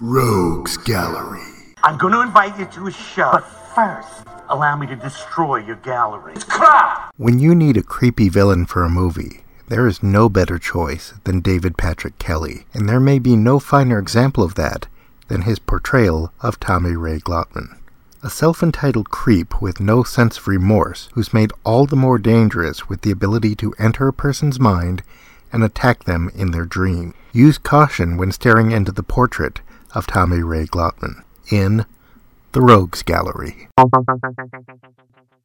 Rogues 0.00 0.76
Gallery. 0.76 1.42
I'm 1.82 1.98
going 1.98 2.12
to 2.12 2.20
invite 2.20 2.58
you 2.58 2.66
to 2.66 2.86
a 2.86 2.92
show. 2.92 3.30
But 3.32 3.40
first, 3.74 4.26
allow 4.48 4.76
me 4.76 4.86
to 4.86 4.96
destroy 4.96 5.56
your 5.56 5.76
gallery. 5.76 6.34
It's 6.34 6.44
crap! 6.44 7.12
When 7.16 7.38
you 7.38 7.54
need 7.54 7.76
a 7.76 7.82
creepy 7.82 8.28
villain 8.28 8.64
for 8.66 8.84
a 8.84 8.88
movie, 8.88 9.42
there 9.68 9.88
is 9.88 10.02
no 10.02 10.28
better 10.28 10.58
choice 10.58 11.14
than 11.24 11.40
David 11.40 11.76
Patrick 11.76 12.18
Kelly, 12.18 12.66
and 12.72 12.88
there 12.88 13.00
may 13.00 13.18
be 13.18 13.34
no 13.34 13.58
finer 13.58 13.98
example 13.98 14.44
of 14.44 14.54
that 14.54 14.86
than 15.28 15.42
his 15.42 15.58
portrayal 15.58 16.32
of 16.40 16.60
Tommy 16.60 16.94
Ray 16.94 17.18
Glatman. 17.18 17.78
A 18.24 18.30
self 18.30 18.62
entitled 18.62 19.10
creep 19.10 19.60
with 19.60 19.80
no 19.80 20.02
sense 20.02 20.38
of 20.38 20.48
remorse, 20.48 21.10
who's 21.12 21.34
made 21.34 21.52
all 21.62 21.84
the 21.84 21.94
more 21.94 22.18
dangerous 22.18 22.88
with 22.88 23.02
the 23.02 23.10
ability 23.10 23.54
to 23.56 23.74
enter 23.78 24.08
a 24.08 24.14
person's 24.14 24.58
mind 24.58 25.02
and 25.52 25.62
attack 25.62 26.04
them 26.04 26.30
in 26.34 26.50
their 26.50 26.64
dream. 26.64 27.12
Use 27.34 27.58
caution 27.58 28.16
when 28.16 28.32
staring 28.32 28.70
into 28.70 28.92
the 28.92 29.02
portrait 29.02 29.60
of 29.94 30.06
Tommy 30.06 30.42
Ray 30.42 30.64
Glatman 30.64 31.22
in 31.52 31.84
The 32.52 32.62
Rogues 32.62 33.02
Gallery. 33.02 33.68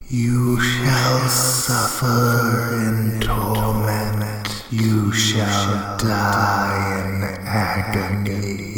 You 0.07 0.61
shall 0.61 1.27
suffer 1.27 2.75
in 2.75 3.19
torment. 3.19 4.63
You 4.71 5.11
shall 5.11 5.97
die 5.97 7.03
in 7.03 7.23
agony. 7.45 8.77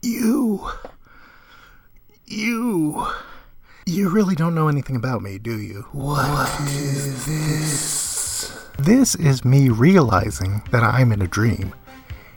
You. 0.00 0.70
You. 2.30 3.06
You 3.86 4.10
really 4.10 4.34
don't 4.34 4.54
know 4.54 4.68
anything 4.68 4.96
about 4.96 5.22
me, 5.22 5.38
do 5.38 5.58
you? 5.58 5.86
What 5.92 6.60
is 6.60 7.24
this? 7.24 8.68
This 8.78 9.14
is 9.14 9.46
me 9.46 9.70
realizing 9.70 10.60
that 10.70 10.82
I'm 10.82 11.10
in 11.10 11.22
a 11.22 11.26
dream. 11.26 11.74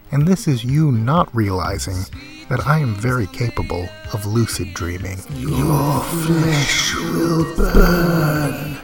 And 0.10 0.26
this 0.26 0.48
is 0.48 0.64
you 0.64 0.94
not 0.94 1.34
realizing 1.36 2.06
that 2.48 2.66
I 2.66 2.80
am 2.80 2.96
very 2.96 3.28
capable 3.28 3.90
of 4.14 4.26
lucid 4.26 4.74
dreaming. 4.74 5.20
Your 5.36 6.00
flesh 6.00 6.96
will 6.96 7.54
burn. 7.58 8.78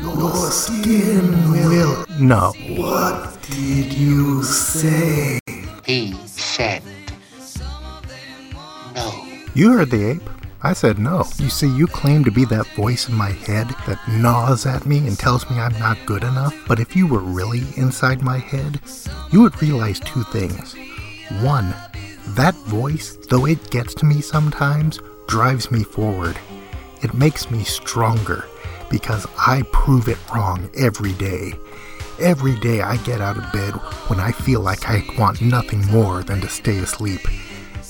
Your 0.00 0.50
skin 0.50 1.50
will. 1.52 2.06
No. 2.18 2.54
What 2.70 3.36
did 3.42 3.92
you 3.92 4.42
say? 4.42 5.40
He 5.84 6.14
said 6.24 6.82
no. 8.94 9.26
You 9.54 9.72
heard 9.72 9.90
the 9.90 10.12
ape. 10.12 10.37
I 10.60 10.72
said 10.72 10.98
no. 10.98 11.24
You 11.38 11.50
see, 11.50 11.68
you 11.68 11.86
claim 11.86 12.24
to 12.24 12.32
be 12.32 12.44
that 12.46 12.66
voice 12.74 13.08
in 13.08 13.14
my 13.14 13.30
head 13.30 13.68
that 13.86 14.00
gnaws 14.08 14.66
at 14.66 14.86
me 14.86 15.06
and 15.06 15.16
tells 15.16 15.48
me 15.48 15.58
I'm 15.58 15.78
not 15.78 16.04
good 16.04 16.24
enough. 16.24 16.54
But 16.66 16.80
if 16.80 16.96
you 16.96 17.06
were 17.06 17.20
really 17.20 17.62
inside 17.76 18.22
my 18.22 18.38
head, 18.38 18.80
you 19.30 19.42
would 19.42 19.62
realize 19.62 20.00
two 20.00 20.24
things. 20.24 20.74
One, 21.42 21.74
that 22.28 22.56
voice, 22.66 23.16
though 23.30 23.46
it 23.46 23.70
gets 23.70 23.94
to 23.94 24.04
me 24.04 24.20
sometimes, 24.20 24.98
drives 25.28 25.70
me 25.70 25.84
forward. 25.84 26.36
It 27.02 27.14
makes 27.14 27.50
me 27.52 27.62
stronger, 27.62 28.44
because 28.90 29.26
I 29.38 29.62
prove 29.72 30.08
it 30.08 30.18
wrong 30.34 30.68
every 30.76 31.12
day. 31.12 31.52
Every 32.18 32.58
day 32.58 32.80
I 32.80 32.96
get 32.98 33.20
out 33.20 33.36
of 33.36 33.52
bed 33.52 33.74
when 34.08 34.18
I 34.18 34.32
feel 34.32 34.60
like 34.60 34.88
I 34.88 35.04
want 35.16 35.40
nothing 35.40 35.86
more 35.86 36.24
than 36.24 36.40
to 36.40 36.48
stay 36.48 36.78
asleep. 36.78 37.20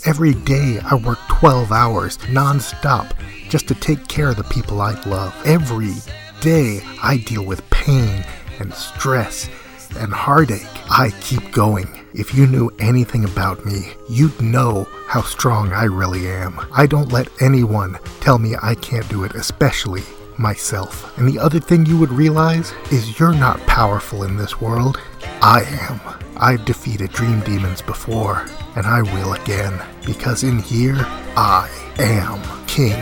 Every 0.08 0.32
day 0.32 0.80
I 0.82 0.94
work 0.94 1.18
12 1.28 1.70
hours 1.70 2.18
non-stop 2.30 3.12
just 3.50 3.68
to 3.68 3.74
take 3.74 4.08
care 4.08 4.30
of 4.30 4.36
the 4.36 4.44
people 4.44 4.80
I 4.80 4.98
love. 5.02 5.36
Every 5.44 5.92
day 6.40 6.80
I 7.02 7.18
deal 7.18 7.44
with 7.44 7.68
pain 7.68 8.24
and 8.58 8.72
stress 8.72 9.50
and 9.98 10.10
heartache. 10.10 10.66
I 10.90 11.10
keep 11.20 11.52
going. 11.52 11.86
If 12.14 12.34
you 12.34 12.46
knew 12.46 12.70
anything 12.78 13.24
about 13.26 13.66
me, 13.66 13.92
you'd 14.08 14.40
know 14.40 14.88
how 15.08 15.20
strong 15.20 15.74
I 15.74 15.84
really 15.84 16.26
am. 16.26 16.58
I 16.72 16.86
don't 16.86 17.12
let 17.12 17.28
anyone 17.42 17.98
tell 18.20 18.38
me 18.38 18.54
I 18.62 18.76
can't 18.76 19.06
do 19.10 19.24
it, 19.24 19.34
especially 19.34 20.04
myself. 20.38 21.18
And 21.18 21.28
the 21.28 21.38
other 21.38 21.60
thing 21.60 21.84
you 21.84 21.98
would 21.98 22.12
realize 22.12 22.72
is 22.90 23.20
you're 23.20 23.34
not 23.34 23.60
powerful 23.66 24.22
in 24.22 24.38
this 24.38 24.58
world. 24.58 24.98
I 25.42 25.64
am. 25.64 26.00
I've 26.38 26.64
defeated 26.64 27.10
dream 27.10 27.40
demons 27.40 27.82
before, 27.82 28.46
and 28.78 28.86
I 28.86 29.02
will 29.02 29.32
again, 29.32 29.76
because 30.06 30.44
in 30.44 30.60
here, 30.60 30.94
I 31.36 31.68
am 31.98 32.40
king. 32.68 32.94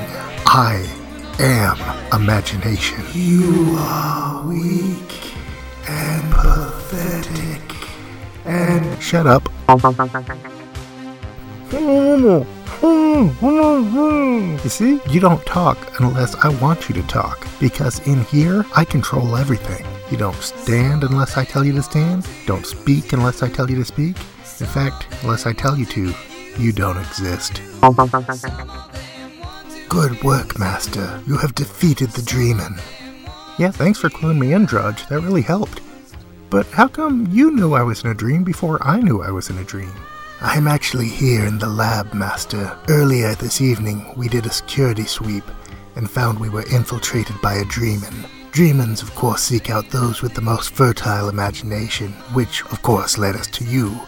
I 0.46 0.88
am 1.38 1.76
imagination. 2.18 3.04
You 3.12 3.76
are 3.78 4.46
weak 4.48 5.34
and 5.86 6.32
pathetic. 6.32 7.60
And 8.46 9.02
shut 9.02 9.26
up. 9.26 9.50
You 14.62 14.70
see, 14.70 15.00
you 15.10 15.20
don't 15.20 15.44
talk 15.44 16.00
unless 16.00 16.34
I 16.36 16.48
want 16.58 16.88
you 16.88 16.94
to 16.94 17.02
talk, 17.02 17.46
because 17.60 17.98
in 18.08 18.24
here, 18.24 18.64
I 18.74 18.86
control 18.86 19.36
everything. 19.36 19.84
You 20.10 20.16
don't 20.16 20.36
stand 20.36 21.04
unless 21.04 21.36
I 21.36 21.44
tell 21.44 21.66
you 21.66 21.72
to 21.72 21.82
stand, 21.82 22.26
don't 22.46 22.64
speak 22.64 23.12
unless 23.12 23.42
I 23.42 23.50
tell 23.50 23.68
you 23.68 23.76
to 23.76 23.84
speak. 23.84 24.16
In 24.60 24.66
fact, 24.66 25.06
unless 25.22 25.46
I 25.46 25.52
tell 25.52 25.76
you 25.76 25.86
to, 25.86 26.14
you 26.58 26.72
don't 26.72 26.96
exist. 26.96 27.60
Good 29.88 30.22
work, 30.22 30.58
Master. 30.58 31.22
You 31.26 31.36
have 31.36 31.54
defeated 31.54 32.10
the 32.10 32.22
Dreamin. 32.22 32.80
Yeah, 33.58 33.70
thanks 33.70 33.98
for 33.98 34.08
cluing 34.08 34.38
me 34.38 34.52
in, 34.52 34.64
Drudge. 34.64 35.06
That 35.08 35.20
really 35.20 35.42
helped. 35.42 35.80
But 36.48 36.66
how 36.68 36.88
come 36.88 37.26
you 37.30 37.50
knew 37.50 37.74
I 37.74 37.82
was 37.82 38.04
in 38.04 38.10
a 38.10 38.14
dream 38.14 38.44
before 38.44 38.82
I 38.82 39.00
knew 39.00 39.22
I 39.22 39.30
was 39.30 39.50
in 39.50 39.58
a 39.58 39.64
dream? 39.64 39.92
I'm 40.40 40.68
actually 40.68 41.08
here 41.08 41.44
in 41.46 41.58
the 41.58 41.68
lab, 41.68 42.14
Master. 42.14 42.78
Earlier 42.88 43.34
this 43.34 43.60
evening, 43.60 44.12
we 44.16 44.28
did 44.28 44.46
a 44.46 44.52
security 44.52 45.04
sweep 45.04 45.44
and 45.96 46.10
found 46.10 46.38
we 46.38 46.50
were 46.50 46.66
infiltrated 46.70 47.40
by 47.40 47.54
a 47.54 47.64
Dreamin. 47.64 48.26
Dreamins, 48.52 49.02
of 49.02 49.14
course, 49.14 49.42
seek 49.42 49.70
out 49.70 49.90
those 49.90 50.22
with 50.22 50.34
the 50.34 50.40
most 50.40 50.70
fertile 50.70 51.28
imagination, 51.28 52.12
which, 52.32 52.62
of 52.66 52.82
course, 52.82 53.18
led 53.18 53.34
us 53.34 53.46
to 53.48 53.64
you. 53.64 53.98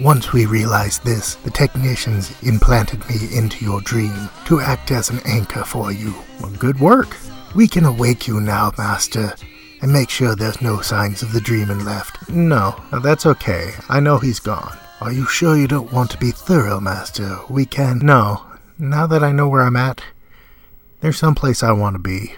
Once 0.00 0.32
we 0.32 0.44
realized 0.44 1.02
this, 1.04 1.36
the 1.36 1.50
technicians 1.50 2.30
implanted 2.42 3.00
me 3.08 3.16
into 3.34 3.64
your 3.64 3.80
dream 3.80 4.28
to 4.44 4.60
act 4.60 4.90
as 4.90 5.08
an 5.08 5.20
anchor 5.24 5.64
for 5.64 5.90
you. 5.90 6.14
Well, 6.40 6.52
good 6.52 6.78
work. 6.78 7.16
We 7.54 7.66
can 7.66 7.86
awake 7.86 8.26
you 8.26 8.38
now, 8.40 8.72
Master, 8.76 9.34
and 9.80 9.90
make 9.90 10.10
sure 10.10 10.34
there's 10.34 10.60
no 10.60 10.82
signs 10.82 11.22
of 11.22 11.32
the 11.32 11.40
dreamin' 11.40 11.86
left. 11.86 12.28
No, 12.28 12.78
that's 13.02 13.24
okay. 13.24 13.72
I 13.88 14.00
know 14.00 14.18
he's 14.18 14.38
gone. 14.38 14.76
Are 15.00 15.12
you 15.12 15.26
sure 15.26 15.56
you 15.56 15.66
don't 15.66 15.92
want 15.92 16.10
to 16.10 16.18
be 16.18 16.30
thorough, 16.30 16.78
Master? 16.78 17.38
We 17.48 17.64
can. 17.64 17.98
No. 17.98 18.44
Now 18.78 19.06
that 19.06 19.24
I 19.24 19.32
know 19.32 19.48
where 19.48 19.62
I'm 19.62 19.76
at, 19.76 20.02
there's 21.00 21.18
someplace 21.18 21.62
I 21.62 21.72
want 21.72 21.94
to 21.94 21.98
be. 21.98 22.34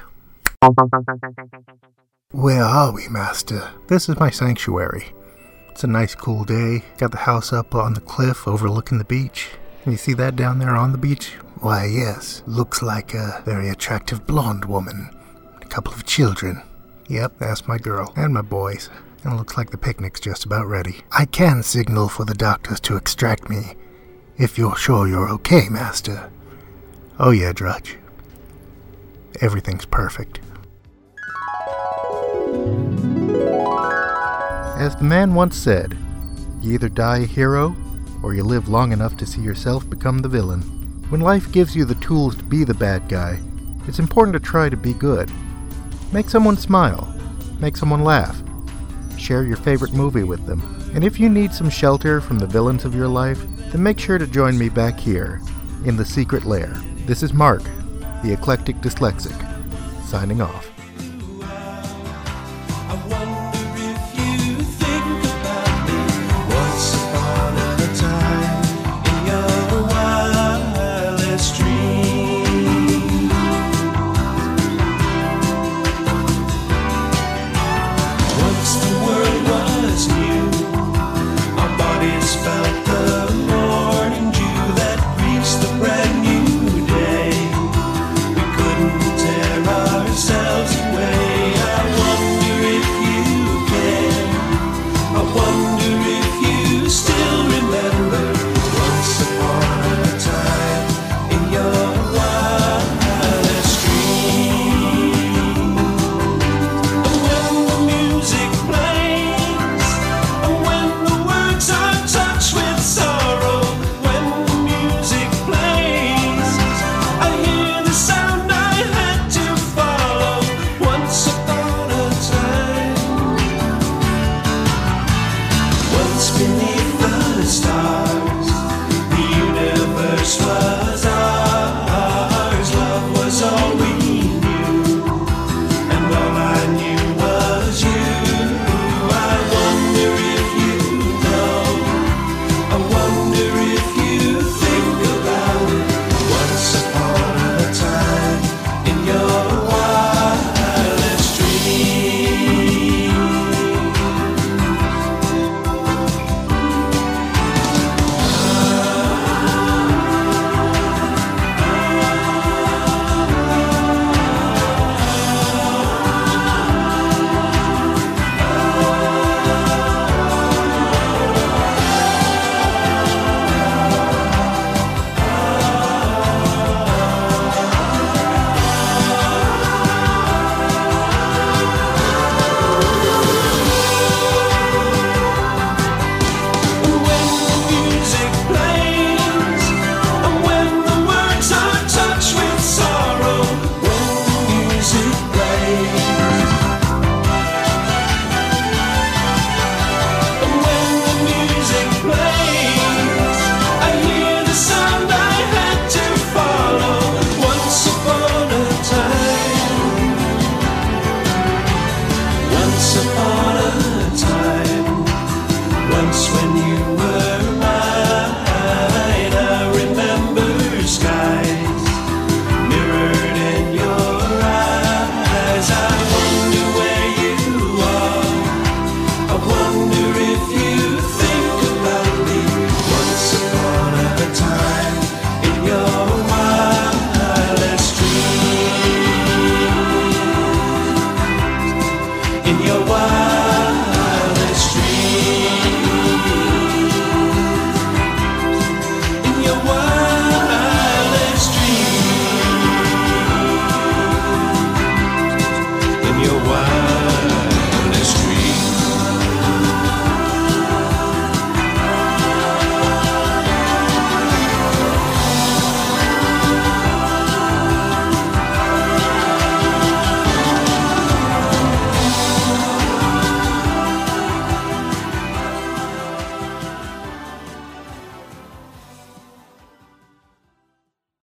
Where 2.31 2.62
are 2.62 2.92
we, 2.92 3.09
Master? 3.09 3.73
This 3.88 4.09
is 4.09 4.21
my 4.21 4.31
sanctuary. 4.31 5.12
It's 5.78 5.84
a 5.84 5.86
nice 5.86 6.16
cool 6.16 6.42
day. 6.42 6.82
Got 6.96 7.12
the 7.12 7.18
house 7.18 7.52
up 7.52 7.72
on 7.72 7.94
the 7.94 8.00
cliff 8.00 8.48
overlooking 8.48 8.98
the 8.98 9.04
beach. 9.04 9.50
You 9.86 9.96
see 9.96 10.12
that 10.14 10.34
down 10.34 10.58
there 10.58 10.74
on 10.74 10.90
the 10.90 10.98
beach? 10.98 11.34
Why, 11.60 11.84
yes. 11.84 12.42
Looks 12.48 12.82
like 12.82 13.14
a 13.14 13.44
very 13.44 13.68
attractive 13.68 14.26
blonde 14.26 14.64
woman. 14.64 15.08
A 15.62 15.66
couple 15.66 15.94
of 15.94 16.04
children. 16.04 16.64
Yep, 17.06 17.34
that's 17.38 17.68
my 17.68 17.78
girl. 17.78 18.12
And 18.16 18.34
my 18.34 18.42
boys. 18.42 18.90
And 19.22 19.34
it 19.34 19.36
looks 19.36 19.56
like 19.56 19.70
the 19.70 19.78
picnic's 19.78 20.18
just 20.18 20.44
about 20.44 20.66
ready. 20.66 21.02
I 21.12 21.26
can 21.26 21.62
signal 21.62 22.08
for 22.08 22.24
the 22.24 22.34
doctors 22.34 22.80
to 22.80 22.96
extract 22.96 23.48
me. 23.48 23.76
If 24.36 24.58
you're 24.58 24.76
sure 24.76 25.06
you're 25.06 25.30
okay, 25.34 25.68
Master. 25.68 26.28
Oh, 27.20 27.30
yeah, 27.30 27.52
Drudge. 27.52 27.98
Everything's 29.40 29.86
perfect. 29.86 30.40
As 34.78 34.94
the 34.94 35.02
man 35.02 35.34
once 35.34 35.56
said, 35.56 35.98
you 36.62 36.74
either 36.74 36.88
die 36.88 37.18
a 37.18 37.26
hero 37.26 37.74
or 38.22 38.32
you 38.32 38.44
live 38.44 38.68
long 38.68 38.92
enough 38.92 39.16
to 39.16 39.26
see 39.26 39.40
yourself 39.40 39.90
become 39.90 40.18
the 40.18 40.28
villain. 40.28 40.60
When 41.08 41.20
life 41.20 41.50
gives 41.50 41.74
you 41.74 41.84
the 41.84 41.96
tools 41.96 42.36
to 42.36 42.44
be 42.44 42.62
the 42.62 42.74
bad 42.74 43.08
guy, 43.08 43.40
it's 43.88 43.98
important 43.98 44.34
to 44.34 44.40
try 44.40 44.68
to 44.68 44.76
be 44.76 44.92
good. 44.92 45.32
Make 46.12 46.30
someone 46.30 46.56
smile, 46.56 47.12
make 47.58 47.76
someone 47.76 48.04
laugh, 48.04 48.40
share 49.18 49.42
your 49.42 49.56
favorite 49.56 49.94
movie 49.94 50.22
with 50.22 50.46
them. 50.46 50.62
And 50.94 51.02
if 51.02 51.18
you 51.18 51.28
need 51.28 51.52
some 51.52 51.70
shelter 51.70 52.20
from 52.20 52.38
the 52.38 52.46
villains 52.46 52.84
of 52.84 52.94
your 52.94 53.08
life, 53.08 53.44
then 53.72 53.82
make 53.82 53.98
sure 53.98 54.16
to 54.16 54.28
join 54.28 54.56
me 54.56 54.68
back 54.68 54.96
here 55.00 55.40
in 55.86 55.96
the 55.96 56.04
secret 56.04 56.44
lair. 56.44 56.72
This 57.04 57.24
is 57.24 57.32
Mark, 57.32 57.64
the 58.22 58.32
eclectic 58.32 58.76
dyslexic, 58.76 59.34
signing 60.04 60.40
off. 60.40 60.67